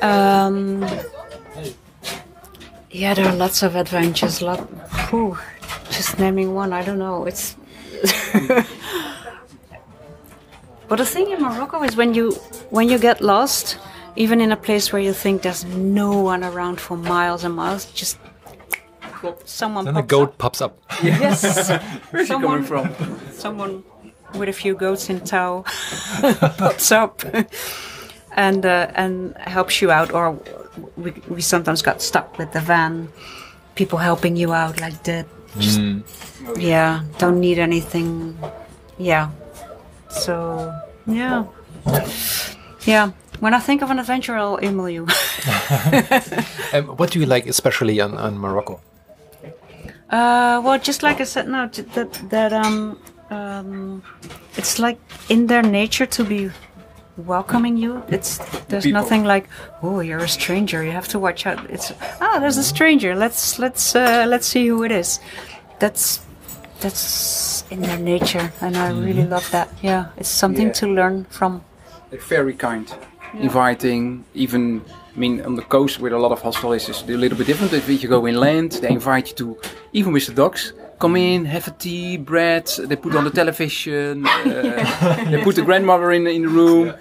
[0.01, 0.87] Um,
[2.91, 4.41] yeah, there are lots of adventures.
[4.41, 4.59] Lot,
[5.09, 5.37] whew,
[5.89, 7.25] just naming one, I don't know.
[7.25, 7.55] It's
[10.87, 12.31] but the thing in Morocco is when you
[12.69, 13.77] when you get lost,
[14.15, 17.85] even in a place where you think there's no one around for miles and miles,
[17.93, 18.17] just
[19.45, 19.85] someone pops up.
[19.85, 20.37] then a pops goat up.
[20.37, 20.79] pops up.
[21.03, 21.69] Yes,
[22.11, 23.19] Where's he someone, coming from?
[23.31, 23.83] someone
[24.35, 25.63] with a few goats in tow
[26.57, 27.21] pops up
[28.35, 30.11] and uh, and helps you out.
[30.11, 30.37] Or
[30.97, 33.09] we we sometimes got stuck with the van,
[33.75, 35.25] people helping you out like that.
[35.59, 35.81] Just
[36.57, 38.37] yeah, don't need anything.
[38.97, 39.29] Yeah,
[40.09, 40.73] so
[41.05, 41.45] yeah,
[42.85, 43.11] yeah.
[43.41, 45.07] When I think of an adventure, I'll email you.
[46.73, 48.79] Um, what do you like especially on, on Morocco?
[50.09, 52.97] Uh, well, just like I said, no, j- that that um,
[53.29, 54.01] um,
[54.55, 54.97] it's like
[55.29, 56.49] in their nature to be
[57.17, 58.01] welcoming you.
[58.07, 58.37] It's
[58.69, 59.01] there's People.
[59.01, 59.49] nothing like,
[59.83, 60.81] oh, you're a stranger.
[60.83, 61.69] You have to watch out.
[61.69, 63.15] It's ah, there's a stranger.
[63.15, 65.19] Let's let's uh, let's see who it is.
[65.79, 66.21] That's
[66.79, 69.67] that's in their nature, and I really love that.
[69.81, 70.73] Yeah, it's something Yeah.
[70.79, 71.63] to learn from.
[72.09, 72.87] They're very kind,
[73.33, 74.23] inviting.
[74.33, 74.81] Even,
[75.15, 77.73] I mean, on the coast with a lot of hostels, it's a little bit different.
[77.73, 79.57] If you go inland, they invite you to,
[79.93, 82.67] even with the dogs, come in, have a tea, bread.
[82.67, 84.25] They put on the television.
[84.25, 86.93] Uh, they put the grandmother in in the room,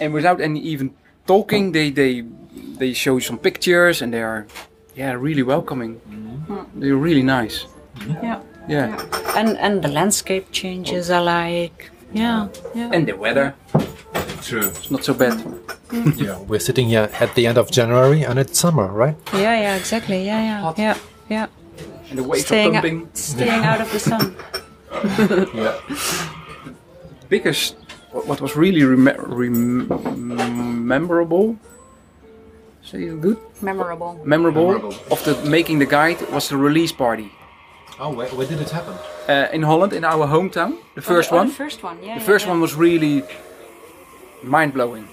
[0.00, 0.94] and without any even
[1.26, 2.24] talking, they they
[2.78, 4.46] they show you some pictures, and they are,
[4.94, 6.00] yeah, really welcoming.
[6.74, 7.66] They're really nice.
[8.22, 8.88] Yeah, Yeah,
[9.36, 11.90] and and the landscape changes I like.
[12.14, 12.94] Yeah, yeah.
[12.94, 13.54] and the weather,
[14.42, 14.68] True.
[14.68, 15.38] it's not so bad.
[16.16, 19.16] yeah, we're sitting here at the end of January and it's summer, right?
[19.32, 20.24] Yeah, yeah, exactly.
[20.26, 20.78] Yeah, yeah, Hot.
[20.78, 20.96] yeah,
[21.28, 21.46] yeah.
[22.10, 23.08] And the waves Staying, are pumping.
[23.14, 24.36] staying out of the sun.
[25.54, 25.80] yeah.
[27.28, 27.76] biggest,
[28.10, 31.56] what, what was really rem- rem- memorable.
[32.82, 33.38] Say it good.
[33.62, 34.20] Memorable.
[34.24, 34.94] Memorable, Memorable.
[35.10, 37.30] of the making the guide was the release party
[38.00, 38.94] Oh, where, where did it happen?
[39.28, 40.78] uh, in Holland, in our hometown.
[40.96, 41.46] The first Oh, one.
[41.48, 42.14] The first one, yeah.
[42.14, 42.50] The yeah, first yeah.
[42.52, 43.22] one was really
[44.42, 45.08] mind blowing.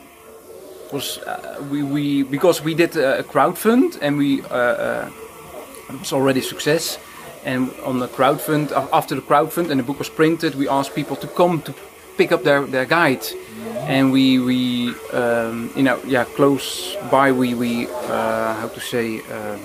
[0.91, 5.11] Was uh, we, we because we did uh, a crowdfund and we uh, uh,
[5.89, 6.97] it was already success.
[7.45, 11.15] And on the crowdfund, after the crowdfund and the book was printed, we asked people
[11.17, 11.73] to come to
[12.17, 13.25] pick up their, their guide.
[13.87, 19.21] And we we um, you know yeah close by we we uh, how to say.
[19.31, 19.57] Uh,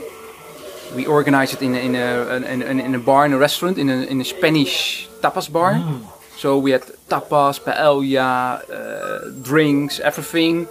[0.94, 3.78] we organized it in a, in a, in a, in a bar, in a restaurant,
[3.78, 5.80] in a, in a Spanish tapas bar.
[6.36, 10.66] So we had tapas, paella, uh, drinks, everything.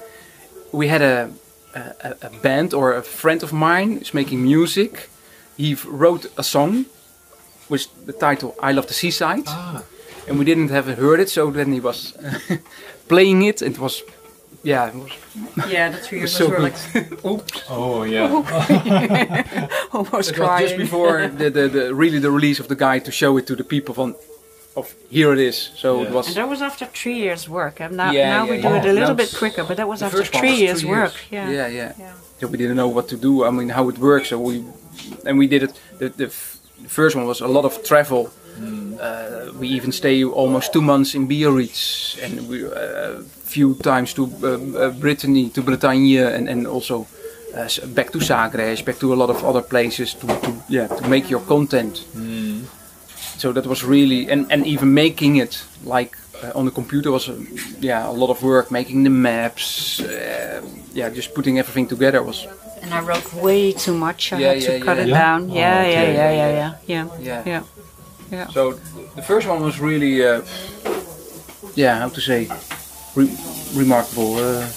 [0.71, 1.29] We had a,
[1.75, 5.09] a, a band or a friend of mine is making music.
[5.57, 6.85] He wrote a song
[7.69, 9.83] with the title "I Love the Seaside," Ah,
[10.27, 11.29] and we didn't have heard it.
[11.29, 12.13] So then he was
[13.07, 13.61] playing it.
[13.61, 14.03] It was,
[14.63, 15.11] yeah, it was,
[15.69, 16.63] Yeah, the three it of us so were good.
[16.63, 17.63] like Oops.
[17.69, 18.27] Oh yeah.
[19.91, 20.67] almost It was crying.
[20.67, 23.55] just before the, the, the really the release of the guide to show it to
[23.55, 24.15] the people from
[24.75, 25.71] of here it is.
[25.75, 27.79] So it was And that was after three years' work.
[27.81, 28.77] And now, Yeah, now yeah, we do yeah.
[28.83, 31.13] it a little bit quicker, but that was after three was years' two work.
[31.31, 31.49] years.
[31.49, 31.49] Yeah.
[31.49, 31.91] yeah, yeah.
[31.99, 32.13] Yeah.
[32.39, 33.43] So we didn't know what to do.
[33.45, 34.29] I mean, how it works.
[34.29, 34.63] So we
[35.25, 35.73] and we did it.
[35.99, 38.29] The, the, f- the first one was a lot of travel.
[38.99, 44.21] Uh, we even stay almost two months in Biarritz, and we uh, few times to
[44.43, 47.05] uh, uh, Brittany, to Bretagne, and and also.
[47.55, 51.07] Uh, back to Zagreb, back to a lot of other places to, to yeah to
[51.07, 52.03] make your content.
[53.43, 56.11] So that was really and, and even making it like
[56.43, 57.35] uh, on the computer was uh,
[57.81, 60.61] yeah a lot of work making the maps uh,
[60.93, 62.47] yeah just putting everything together was
[62.83, 64.31] And I wrote way too much.
[64.33, 65.03] I Yeah, had to yeah, cut yeah.
[65.03, 65.19] it Yeah?
[65.23, 65.41] down.
[65.49, 66.13] Yeah, yeah, okay.
[66.13, 67.41] yeah, yeah, yeah, yeah, Yeah.
[67.45, 67.63] yeah,
[68.31, 68.47] yeah.
[68.53, 68.61] so
[69.15, 70.41] the first one was really uh,
[71.75, 72.47] yeah how to say
[73.15, 73.37] re-
[73.81, 74.67] remarkable uh,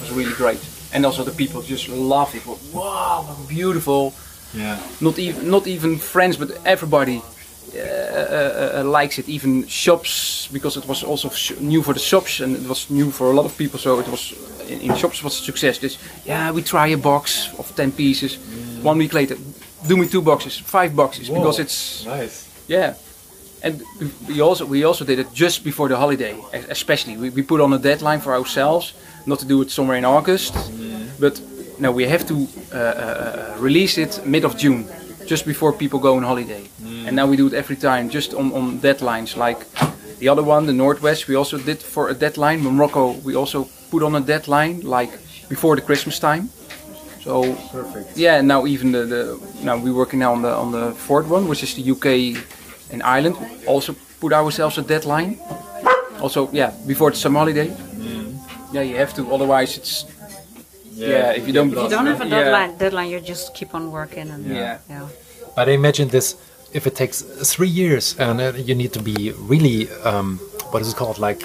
[0.00, 0.60] was really great
[0.94, 4.12] and also the people just loved it wow beautiful
[4.54, 4.76] Yeah.
[5.00, 7.22] not even not even friends but everybody
[7.74, 9.28] uh, likes it.
[9.28, 13.30] Even shops because it was also new for the shops and it was new for
[13.30, 14.32] a lot of people so it was
[14.68, 15.78] in, in shops was a success.
[15.78, 18.38] This yeah we try a box of 10 pieces.
[18.82, 19.36] One week later
[19.88, 22.48] do me two boxes five boxes because it's Nice.
[22.68, 22.94] yeah.
[23.64, 23.82] And
[24.28, 26.34] we also we also did it just before the holiday
[26.70, 27.16] especially.
[27.16, 28.92] We, we put on a deadline for ourselves
[29.26, 30.54] not to do it somewhere in august.
[31.20, 31.40] But
[31.78, 34.84] now we have to uh, uh, uh, release it mid of june
[35.26, 36.62] just before people go on holiday
[37.02, 37.08] Mm.
[37.08, 39.60] and now we do it every time just on, on deadlines like
[40.18, 44.02] the other one the northwest we also did for a deadline morocco we also put
[44.02, 45.10] on a deadline like
[45.48, 46.48] before the christmas time
[47.22, 48.16] so Perfect.
[48.16, 51.28] yeah, and now even the, the now we're working now on the on the fourth
[51.28, 52.06] one, which is the UK
[52.92, 53.36] and Ireland.
[53.64, 55.38] Also put ourselves a deadline.
[56.20, 57.68] Also, yeah, before the summer holiday.
[57.68, 58.38] Mm.
[58.72, 60.04] Yeah, you have to, otherwise it's
[60.94, 61.30] yeah.
[61.30, 62.42] if you don't, If you don't have a yeah.
[62.42, 64.28] deadline, deadline, you just keep on working.
[64.30, 64.78] And Yeah.
[64.90, 65.08] yeah.
[65.54, 66.34] But I imagine this
[66.72, 70.38] if it takes three years and uh, you need to be really, um,
[70.70, 71.42] what is it called, like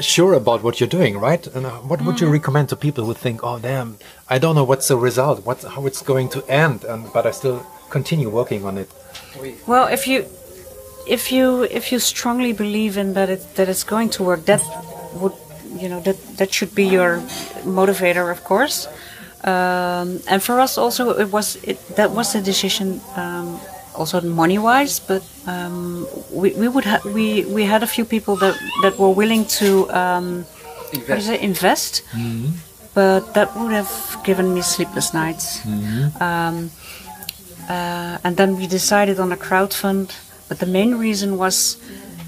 [0.00, 1.46] sure about what you're doing, right?
[1.46, 4.64] And uh, what would you recommend to people who think, oh damn, I don't know
[4.64, 8.64] what's the result, what how it's going to end, and but I still continue working
[8.64, 8.90] on it.
[9.66, 10.26] Well, if you
[11.06, 14.62] if you if you strongly believe in that it that it's going to work, that
[15.14, 15.34] would
[15.76, 17.18] you know that that should be your
[17.64, 18.86] motivator, of course.
[19.44, 23.00] Um, and for us also, it was it that was the decision.
[23.16, 23.60] Um,
[24.00, 28.34] also money wise, but um, we, we would ha- we we had a few people
[28.36, 29.68] that that were willing to
[30.02, 31.26] um, what do you invest.
[31.26, 31.92] say, invest,
[32.94, 33.92] but that would have
[34.24, 35.46] given me sleepless nights.
[36.20, 36.70] Um,
[37.68, 40.06] uh, and then we decided on a crowdfund,
[40.48, 41.76] but the main reason was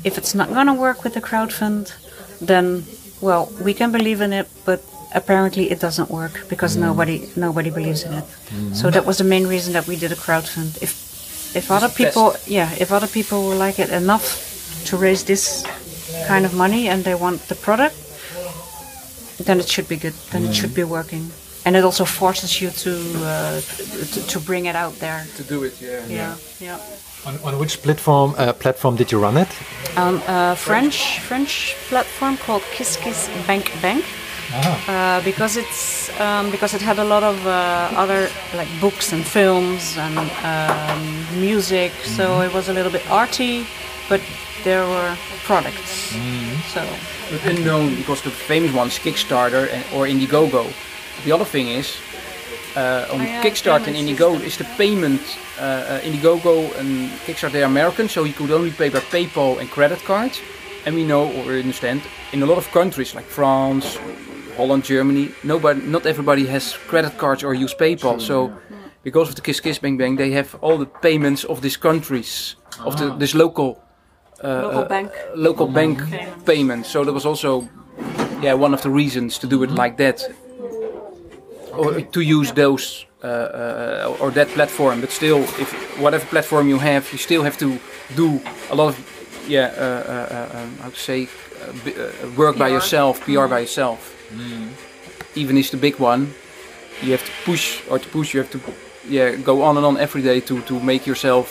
[0.04, 1.84] if it's not going to work with the crowdfund,
[2.40, 2.84] then
[3.20, 4.80] well we can believe in it, but
[5.14, 8.24] apparently it doesn't work because nobody nobody believes in it.
[8.74, 10.70] So that was the main reason that we did a crowdfund.
[10.82, 10.92] If
[11.54, 12.14] if other the best.
[12.14, 14.26] people, yeah, if other people will like it enough
[14.86, 15.64] to raise this
[16.28, 17.96] kind of money and they want the product,
[19.44, 20.14] then it should be good.
[20.30, 21.30] Then it should be working,
[21.64, 22.90] and it also forces you to
[23.24, 23.60] uh,
[24.12, 25.26] to, to bring it out there.
[25.36, 25.80] to do it.
[25.80, 26.06] Yeah.
[26.08, 26.78] Yeah, yeah.
[27.24, 29.48] On, on which platform uh, platform did you run it?
[29.96, 34.04] On a French French platform called Kiss Kiss Bank Bank.
[34.54, 39.24] Uh, because it's um, because it had a lot of uh, other like books and
[39.24, 43.64] films and um, music, so it was a little bit arty,
[44.08, 44.20] but
[44.64, 46.14] there were products.
[46.72, 46.82] So
[47.30, 50.64] But unknown because the famous ones Kickstarter and, or Indiegogo.
[51.24, 51.96] The other thing is,
[52.76, 54.46] uh, on Oh, yeah, Kickstarter and Indiegogo system.
[54.46, 55.20] is the payment.
[55.58, 59.58] Uh, uh, Indiegogo and Kickstarter they are American, so you could only pay by PayPal
[59.60, 60.40] and credit cards.
[60.84, 63.98] And we know or understand in a lot of countries like France,
[64.56, 68.20] Holland, Germany, nobody, not everybody has credit cards or use PayPal.
[68.20, 68.52] So
[69.02, 72.56] because of the Kiss Kiss Bank Bank, they have all the payments of these countries
[72.84, 73.82] of the, this local
[74.44, 75.10] uh, Local uh, bank.
[75.36, 76.44] local bank Payments.
[76.44, 76.86] payment.
[76.86, 77.68] So that was also
[78.42, 80.20] yeah one of the reasons to do it like that,
[81.72, 85.00] or to use those uh, uh, or that platform.
[85.00, 87.78] But still, if whatever platform you have, you still have to
[88.16, 88.96] do a lot of
[89.48, 92.74] yeah uh, uh, uh, um, how to say uh, b- uh, work by PR.
[92.74, 94.00] yourself, PR by yourself.
[95.34, 96.26] Even if it's the big one,
[97.02, 98.34] you have to push or to push.
[98.34, 98.60] You have to
[99.08, 101.48] yeah go on and on every day to to make yourself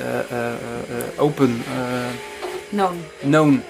[0.00, 1.50] uh, uh, uh, open.
[1.62, 2.12] Uh,
[2.72, 2.92] No.
[3.22, 3.62] known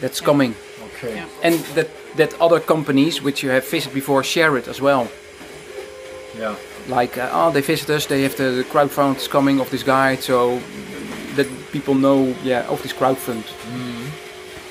[0.00, 0.54] that's coming
[0.86, 1.14] Okay.
[1.16, 1.26] Yeah.
[1.42, 5.06] and that that other companies which you have visited before share it as well
[6.40, 6.54] Yeah.
[6.88, 10.22] like uh, oh they visit us they have the, the crowdfund coming of this guide
[10.22, 10.60] so
[11.36, 13.44] that people know yeah of this crowdfund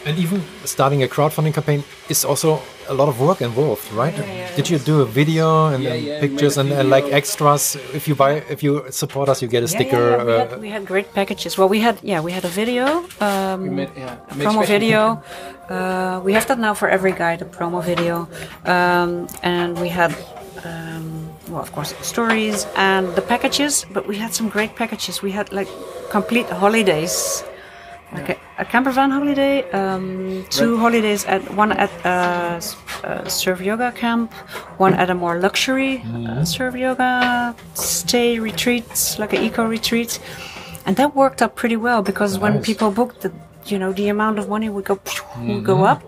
[0.06, 2.60] And even starting a crowdfunding campaign is also
[2.90, 4.14] a lot of work involved, right?
[4.18, 6.88] Yeah, yeah, Did you do a video and, Yeah, and yeah, pictures made a and,
[6.88, 7.76] uh, like extras?
[7.94, 10.10] If you buy, if you support us, you get a Yeah, sticker.
[10.10, 10.24] yeah, yeah.
[10.26, 11.58] We, uh, had, we had great packages.
[11.58, 15.22] Well, we had yeah, we had a video, um, we made, yeah, a promo video.
[15.72, 18.28] Uh, we have that now for every guide, a promo video,
[18.66, 20.12] um, and we had.
[20.66, 25.22] Um, well, of course, stories and the packages, but we had some great packages.
[25.24, 25.70] We had like
[26.10, 27.44] complete holidays,
[28.14, 33.28] like a, a camper van holiday, um, two holidays at one at a, s- uh,
[33.28, 34.34] surf yoga camp,
[34.78, 40.20] one at a more luxury uh, surf yoga stay retreat, like an eco retreat,
[40.86, 43.32] and that worked out pretty well because when people booked, the
[43.66, 45.00] you know the amount of money would go
[45.48, 46.02] would go up.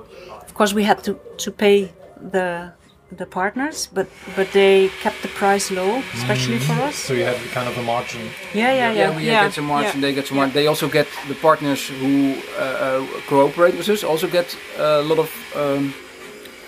[0.48, 1.92] Of course, we had to to pay
[2.32, 2.74] the
[3.18, 6.96] the partners, but but they kept the price low, especially for us.
[6.96, 8.22] so you had kind of a margin.
[8.54, 9.10] Yeah, yeah, yeah.
[9.10, 10.02] yeah, we get some margin.
[10.02, 10.54] They get some margin.
[10.54, 14.04] They also get the partners who uh, uh, cooperate with us.
[14.04, 15.94] Also get a lot of um,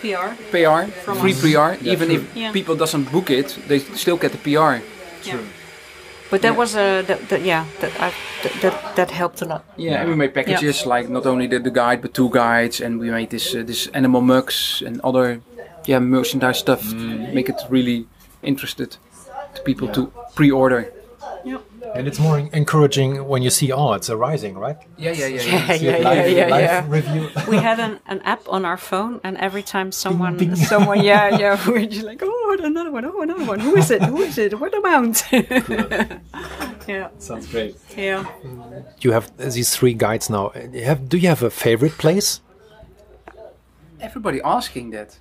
[0.01, 0.29] PR.
[0.51, 1.41] PR, From free us.
[1.41, 1.71] PR.
[1.93, 2.17] Even true.
[2.17, 2.51] if Yeah.
[2.51, 4.81] people doesn't book it, they still get the PR.
[5.23, 5.39] Yeah.
[6.31, 6.57] But that Yeah.
[6.57, 8.11] was a that, that yeah that, I,
[8.43, 9.61] that that that helped a lot.
[9.77, 12.99] Yeah, and we made packages like not only the, the guide but two guides, and
[12.99, 15.39] we made this uh, this animal mugs and other
[15.87, 16.81] yeah merchandise stuff.
[16.81, 17.33] to mm.
[17.33, 18.07] Make it really
[18.43, 18.97] interested
[19.55, 20.91] to people to pre-order.
[21.43, 21.59] yeah.
[21.95, 24.75] And it's more encouraging when you see, oh, it's a rising, right?
[24.97, 25.43] Yeah, yeah, yeah.
[25.43, 26.85] Yeah, yeah, live, yeah, yeah, yeah.
[26.89, 27.29] review.
[27.47, 30.55] We had an, an app on our phone, and every time someone, bing.
[30.71, 33.59] someone, yeah, yeah, we're just like, oh, another one, oh, another one.
[33.61, 34.01] Who is it?
[34.01, 34.59] Who is it?
[34.59, 35.23] What amount?
[36.91, 37.77] yeah, Sounds great.
[37.95, 38.25] yeah.
[38.99, 40.49] You have these three guides now.
[40.83, 42.41] Have do you have a favorite place?
[44.01, 45.17] Everybody asking that.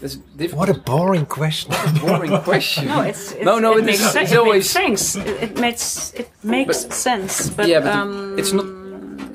[0.00, 0.58] That's difficult.
[0.58, 1.72] What a boring question.
[2.00, 2.86] boring question.
[2.86, 4.24] No, it's, it's No, no, it it makes is- sense.
[4.24, 5.16] it's it always- makes sense.
[5.16, 8.66] It, it makes it makes sense, but, yeah, but um, it's not.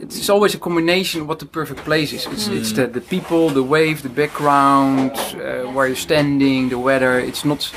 [0.01, 2.25] It's always a combination of what the perfect place is.
[2.27, 7.17] It's, it's the, the people, the wave, the background, uh, where you're standing, the weather.
[7.19, 7.71] It's not.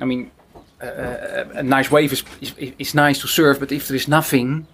[0.00, 0.30] I mean,
[0.82, 4.08] uh, a, a nice wave is, is is nice to surf, but if there is
[4.08, 4.66] nothing,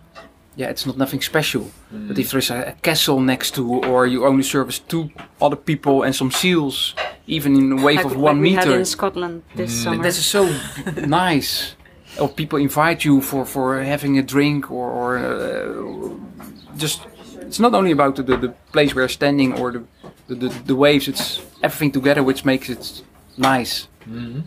[0.57, 1.71] yeah, it's not nothing special.
[1.93, 2.09] Mm.
[2.09, 5.11] But if there is a, a castle next to, or you only service two
[5.41, 6.95] other people and some seals,
[7.27, 9.85] even in a wave like, of like one we had meter, in Scotland this mm.
[9.85, 10.03] summer.
[10.03, 10.49] that's so
[11.07, 11.77] nice.
[12.21, 17.07] Or people invite you for, for having a drink or, or uh, just.
[17.41, 19.85] It's not only about the, the, the place where you're standing or the,
[20.29, 21.09] the, the, the waves.
[21.09, 23.03] It's everything together which makes it
[23.37, 23.89] nice.
[24.07, 24.41] Mm-hmm.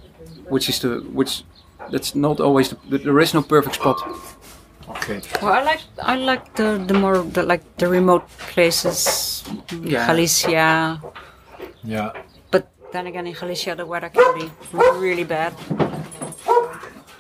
[0.50, 1.44] Which is the which.
[1.92, 3.98] That's not always the, there is no perfect spot.
[4.90, 5.22] Okay.
[5.42, 9.44] Well, I like I like the the more the like the remote places,
[9.84, 10.08] Yeah.
[10.08, 11.02] Galicia.
[11.84, 12.12] Yeah.
[12.52, 14.50] But then again, in Galicia, the weather can be
[15.00, 15.54] really bad.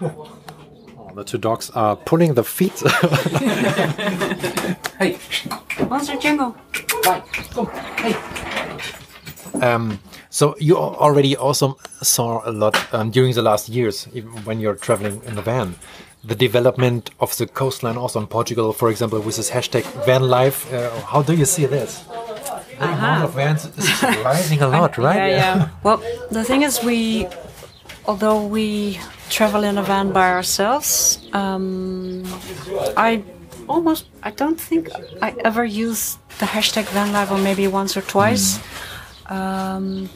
[0.01, 2.83] Oh, the two dogs are pulling the feet.
[4.99, 5.17] Hey,
[5.89, 6.15] Monster
[7.03, 7.21] bye.
[7.53, 7.67] Come.
[7.97, 8.15] Hey.
[9.61, 9.99] um,
[10.29, 14.75] so you already also saw a lot um, during the last years, even when you're
[14.75, 15.75] traveling in the van.
[16.27, 20.71] The development of the coastline, also in Portugal, for example, with this hashtag van life.
[20.73, 22.03] Uh, how do you see this?
[22.79, 25.15] The amount of vans is rising a lot, right?
[25.15, 25.69] Yeah, yeah.
[25.83, 26.01] well,
[26.31, 27.27] the thing is, we,
[28.05, 28.99] although we
[29.29, 32.23] travel in a van by ourselves, um,
[32.97, 33.23] I
[33.69, 34.89] almost, I don't think
[35.21, 38.59] I ever used the hashtag van life, or maybe once or twice.
[39.27, 40.09] Um,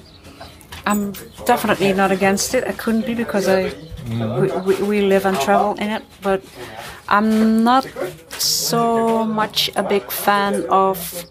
[0.86, 1.14] I'm
[1.45, 2.64] definitely not against it.
[2.66, 3.72] I couldn't be because I
[4.10, 6.43] we, we, we live and travel in it, but
[7.07, 7.88] I'm not
[8.38, 11.26] so much a big fan of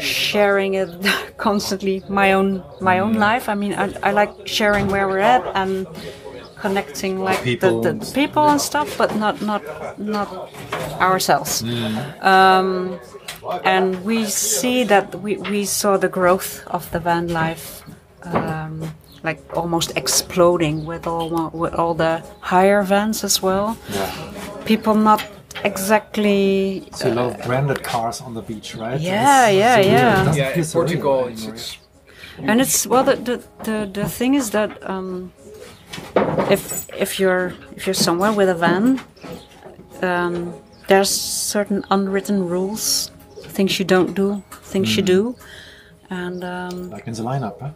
[0.00, 0.90] sharing it
[1.36, 2.02] constantly.
[2.08, 3.48] My own my own life.
[3.48, 5.86] I mean, I, I like sharing where we're at and
[6.56, 9.62] connecting like People the, the, the people and stuff, but not not
[9.98, 10.28] not
[11.00, 11.62] ourselves.
[12.20, 12.98] Um,
[13.64, 17.82] and we see that we, we saw the growth of the van life
[18.22, 18.92] um,
[19.28, 22.22] like almost exploding with all with all the
[22.52, 24.10] higher vans as well Yeah.
[24.64, 25.20] people not
[25.64, 29.00] exactly So a lot of branded cars on the beach, right?
[29.00, 30.00] Yeah, It's- yeah, it's weird.
[30.00, 30.34] yeah.
[30.34, 31.78] Yeah, feel in so real Portugal, it's, it's
[32.48, 35.32] and it's well the the, the, the thing is that um,
[36.54, 36.62] if
[37.04, 37.46] if you're
[37.76, 39.00] if you're somewhere with a van
[40.02, 40.52] um,
[40.88, 41.10] there's
[41.56, 43.10] certain unwritten rules
[43.56, 45.34] things you don't do things you do
[46.10, 47.60] and um, like in the lineup.
[47.60, 47.70] Huh?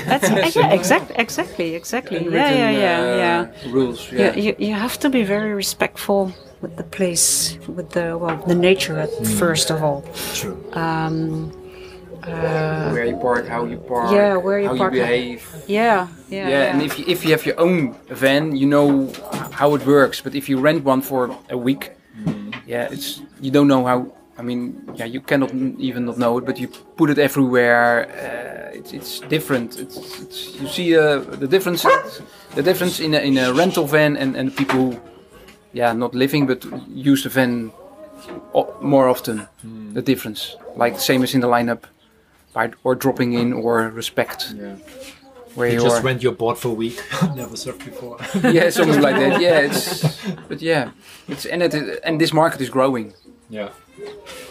[0.06, 4.10] that's yeah exactly exactly exactly yeah yeah yeah yeah uh, rules.
[4.10, 4.34] Yeah.
[4.34, 8.54] you, you, you have to be very respectful with the place, with the well, the
[8.54, 10.04] nature at first of all.
[10.34, 10.56] True.
[12.22, 14.94] where you park, how you park, Yeah, where you how park.
[14.94, 15.42] you behave.
[15.66, 16.48] Yeah, yeah.
[16.48, 19.12] Yeah, and if you, if you have your own van, you know
[19.50, 20.20] how it works.
[20.20, 21.90] But if you rent one for a week,
[22.66, 24.12] yeah, it's you don't know how.
[24.38, 28.06] I mean, yeah, you cannot even not know it, but you put it everywhere.
[28.08, 29.78] Uh, it's, it's different.
[29.78, 31.82] It's, it's you see uh, the difference.
[32.54, 35.00] The difference in a, in a rental van and and people, who,
[35.72, 37.72] yeah, not living but use the van
[38.54, 39.46] o- more often.
[39.94, 41.84] The difference, like same as in the lineup,
[42.54, 44.76] by or dropping in or respect Yeah.
[45.54, 46.96] where You just rent your board for a week.
[47.36, 48.16] Never surfed before.
[48.52, 49.40] yeah, something like that.
[49.46, 50.04] Yeah, it's
[50.48, 50.90] but yeah,
[51.28, 51.74] it's and it
[52.04, 53.12] and this market is growing.
[53.50, 53.68] yeah.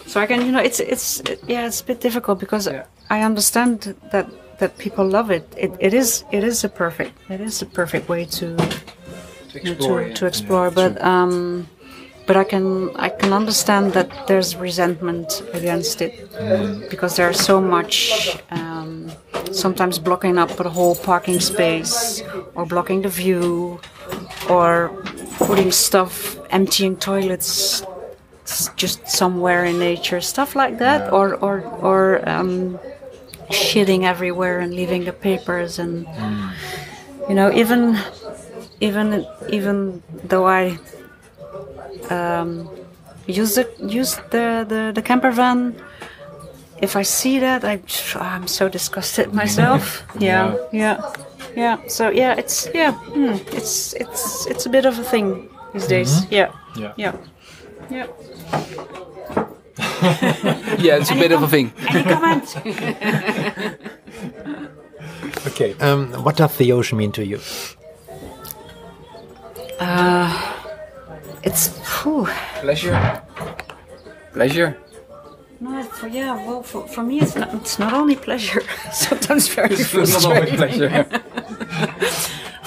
[0.06, 2.84] So I can, you know, it's it's yeah, it's a bit difficult because Yeah.
[3.10, 4.26] I understand that
[4.58, 5.44] that people love it.
[5.56, 9.72] It it is it is a perfect it is a perfect way to To to,
[9.72, 10.02] explore.
[10.02, 10.14] yeah.
[10.14, 10.70] to explore.
[10.70, 11.66] but um,
[12.26, 16.12] but I can I can understand that there's resentment against it
[16.90, 18.36] because there's so much.
[18.50, 19.10] Um,
[19.52, 22.22] sometimes blocking up the whole parking space,
[22.54, 23.78] or blocking the view,
[24.48, 24.88] or
[25.46, 27.82] putting stuff, emptying toilets
[28.76, 32.78] just somewhere in nature, stuff like that, or or or um,
[33.50, 36.06] shitting everywhere and leaving the papers and
[37.28, 37.98] you know even
[38.80, 40.78] even even though I
[42.10, 42.68] um,
[43.26, 45.74] use the use the, the the camper van.
[46.80, 47.80] If I see that, I
[48.18, 50.02] I'm so disgusted myself.
[50.18, 50.98] Yeah, yeah,
[51.56, 51.78] yeah.
[51.86, 56.26] So yeah, it's yeah, hmm, it's it's it's a bit of a thing these days.
[56.30, 56.92] Yeah, Yeah.
[56.96, 57.14] yeah,
[57.90, 58.06] yeah.
[60.78, 61.72] Yeah, it's a bit of a thing.
[61.88, 62.56] Any comment?
[65.46, 65.74] Okay.
[65.80, 67.40] Um, what does the ocean mean to you?
[71.42, 71.68] it's
[72.02, 72.26] whew.
[72.60, 73.22] Pleasure.
[74.32, 74.76] Pleasure.
[75.60, 76.34] no, for yeah.
[76.46, 77.54] Well, for, for me, it's not.
[77.54, 78.62] It's not only pleasure.
[78.92, 81.06] Sometimes very It's not always pleasure.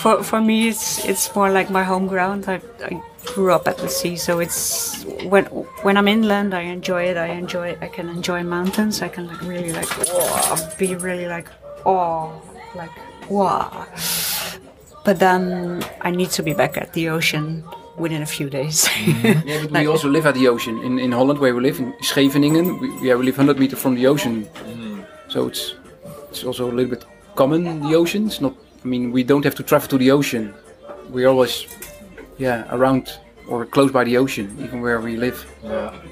[0.06, 2.46] For for me, it's it's more like my home ground.
[2.48, 3.02] I, I
[3.34, 5.46] grew up at the sea, so it's when
[5.82, 7.18] when I'm inland, I enjoy it.
[7.18, 7.76] I enjoy.
[7.82, 9.02] I can enjoy mountains.
[9.02, 11.50] I can like really like oh, be really like
[11.88, 12.40] oh
[12.76, 12.92] like
[13.32, 13.88] wow.
[15.04, 17.64] But then I need to be back at the ocean
[17.98, 18.88] within a few days.
[19.26, 21.96] Yeah, but we also live at the ocean in, in Holland, where we live in
[22.02, 22.80] Scheveningen.
[22.80, 25.04] We, yeah, we live 100 meters from the ocean, mm.
[25.30, 25.74] so it's
[26.30, 27.82] it's also a little bit common.
[27.82, 28.28] The ocean.
[28.28, 28.54] It's not.
[28.86, 30.54] I mean, we don't have to travel to the ocean.
[31.10, 31.66] We're always,
[32.38, 35.38] yeah, around or close by the ocean, even where we live.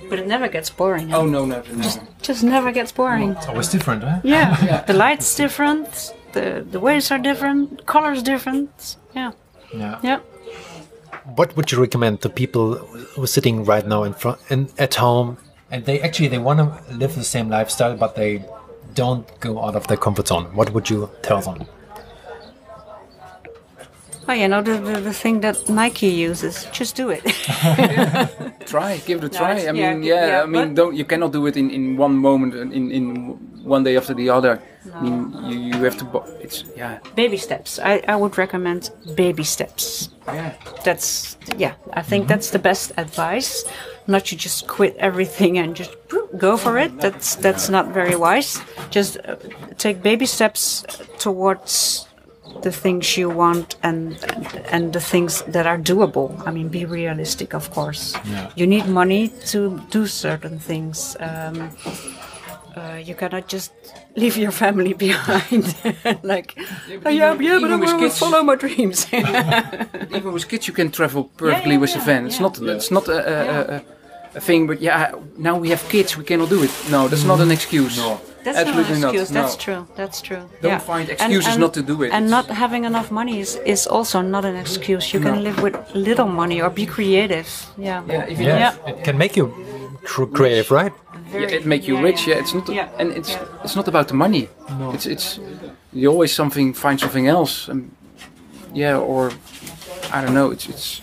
[0.09, 1.13] but it never gets boring.
[1.13, 2.01] Oh no, never, never.
[2.21, 3.31] just never gets boring.
[3.31, 4.19] It's always different, huh?
[4.35, 5.87] Yeah, the light's different.
[6.33, 7.85] The the waves are different.
[7.85, 8.97] Colors different.
[9.15, 9.31] Yeah,
[9.73, 9.99] Yeah.
[10.03, 10.19] yeah.
[11.35, 12.75] What would you recommend to people
[13.15, 15.37] who are sitting right now in front and at home,
[15.71, 16.67] and they actually they want to
[17.01, 18.43] live the same lifestyle, but they
[18.95, 20.45] don't go out of their comfort zone?
[20.55, 21.65] What would you tell them?
[24.27, 26.65] Oh, you know the, the the thing that Nike uses.
[26.71, 27.23] Just do it.
[28.65, 31.31] try give it a try it's- i mean yeah, yeah, i mean don't you cannot
[31.33, 33.05] do it in in one moment in in
[33.63, 34.59] one day after the other
[34.95, 37.79] i mean you, you have to bo- it's yeah baby steps.
[37.79, 40.09] I, I would recommend baby steps.
[40.27, 40.51] yeah
[40.83, 41.73] That's yeah.
[41.93, 43.65] I think that's the best advice.
[44.07, 45.91] Not to just quit everything and just
[46.37, 46.91] go for it.
[46.99, 48.61] That's that's not very wise.
[48.95, 49.35] Just uh,
[49.77, 50.83] take baby steps
[51.19, 52.07] towards
[52.61, 54.17] the things you want and
[54.71, 56.29] and the things that are doable.
[56.47, 58.13] I mean, be realistic, of course.
[58.25, 58.51] Yeah.
[58.55, 61.17] You need money to do certain things.
[61.19, 61.69] Um,
[62.75, 63.71] uh, you cannot just
[64.15, 65.75] leave your family behind.
[66.23, 66.57] like,
[67.05, 69.07] oh, yeah, yeah, but I with will kids- follow my dreams.
[69.13, 72.41] even with kids you can travel perfectly yeah, with the yeah, van it's yeah.
[72.41, 73.83] not it's not a, a, a,
[74.35, 74.67] a thing.
[74.67, 76.71] But yeah, now we have kids, we cannot do it.
[76.89, 77.97] No, that's not an excuse.
[77.97, 78.19] No.
[78.43, 79.29] That's Absolutely not not, an excuse.
[79.29, 79.63] That's no.
[79.65, 79.87] true.
[79.95, 80.43] That's true.
[80.61, 80.79] Don't yeah.
[80.79, 82.11] find excuses and- not to do it.
[82.11, 85.13] And It's- not having enough money is, is also not an excuse.
[85.13, 87.47] You can live with little money or be creative.
[87.77, 88.03] Yeah.
[88.07, 88.89] Yeah, if you Yeah, Yeah.
[88.91, 89.45] it can make you
[90.03, 90.93] cr- creative, right?
[91.33, 92.27] yeah, it make you Yeah, rich.
[92.27, 92.35] yeah.
[92.35, 92.99] Yeah, it's not, Yeah.
[92.99, 94.47] and it's it's not about the money.
[94.79, 94.91] No.
[94.95, 95.39] It's it's
[95.93, 97.71] you always something find something else.
[97.71, 97.91] And,
[98.73, 99.31] yeah, or
[100.15, 100.51] I don't know.
[100.51, 101.01] It's it's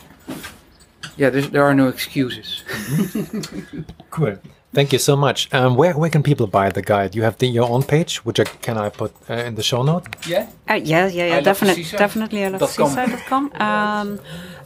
[1.17, 1.31] yeah.
[1.33, 2.63] There's, there are no excuses.
[2.69, 3.81] Mm-hmm.
[4.11, 4.37] Cool.
[4.73, 5.49] Thank you so much.
[5.53, 7.17] Um, where where can people buy the guide?
[7.17, 9.83] You have the, your own page, which I, can I put uh, in the show
[9.83, 10.05] note?
[10.29, 10.47] Yeah.
[10.71, 11.99] Uh, yeah, yeah, yeah, I definitely, seaside.
[11.99, 12.45] definitely.
[12.45, 12.89] I love Dot com.
[12.91, 13.51] seaside.com.
[13.61, 14.19] Um,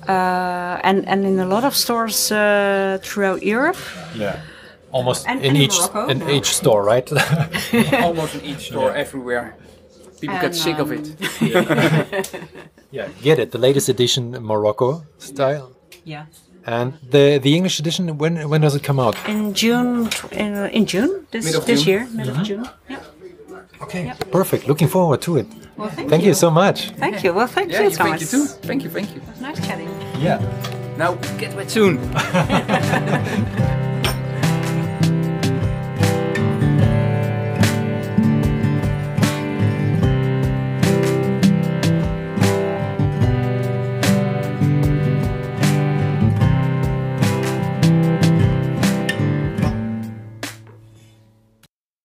[0.08, 3.78] uh, and and in a lot of stores uh, throughout Europe.
[4.14, 4.40] Yeah.
[4.92, 6.06] Almost And- in and each Morocco?
[6.12, 7.10] in each store, right?
[8.04, 9.54] Almost in each store, everywhere.
[10.20, 12.40] People get And, sick of um, it.
[12.90, 13.08] yeah.
[13.22, 13.50] Get it.
[13.50, 15.72] The latest edition Morocco style.
[16.04, 16.26] Yeah.
[16.66, 18.16] And the the English edition.
[18.18, 19.16] When when does it come out?
[19.28, 21.88] In June, in, uh, in June this Mid of this June.
[21.90, 22.64] year, mid of June.
[22.88, 23.00] Yeah.
[23.82, 24.12] Okay.
[24.32, 24.66] Perfect.
[24.66, 25.46] Looking forward to it.
[25.76, 26.90] Well, thank, Thank you so much.
[26.96, 27.34] Thank you.
[27.34, 28.20] Well, thank Yeah, you, you, Thomas.
[28.20, 28.46] thank you too.
[28.68, 29.20] Thank you, thank you.
[29.40, 29.90] Nice chatting.
[30.22, 30.38] Yeah.
[30.96, 31.98] Now get wet soon.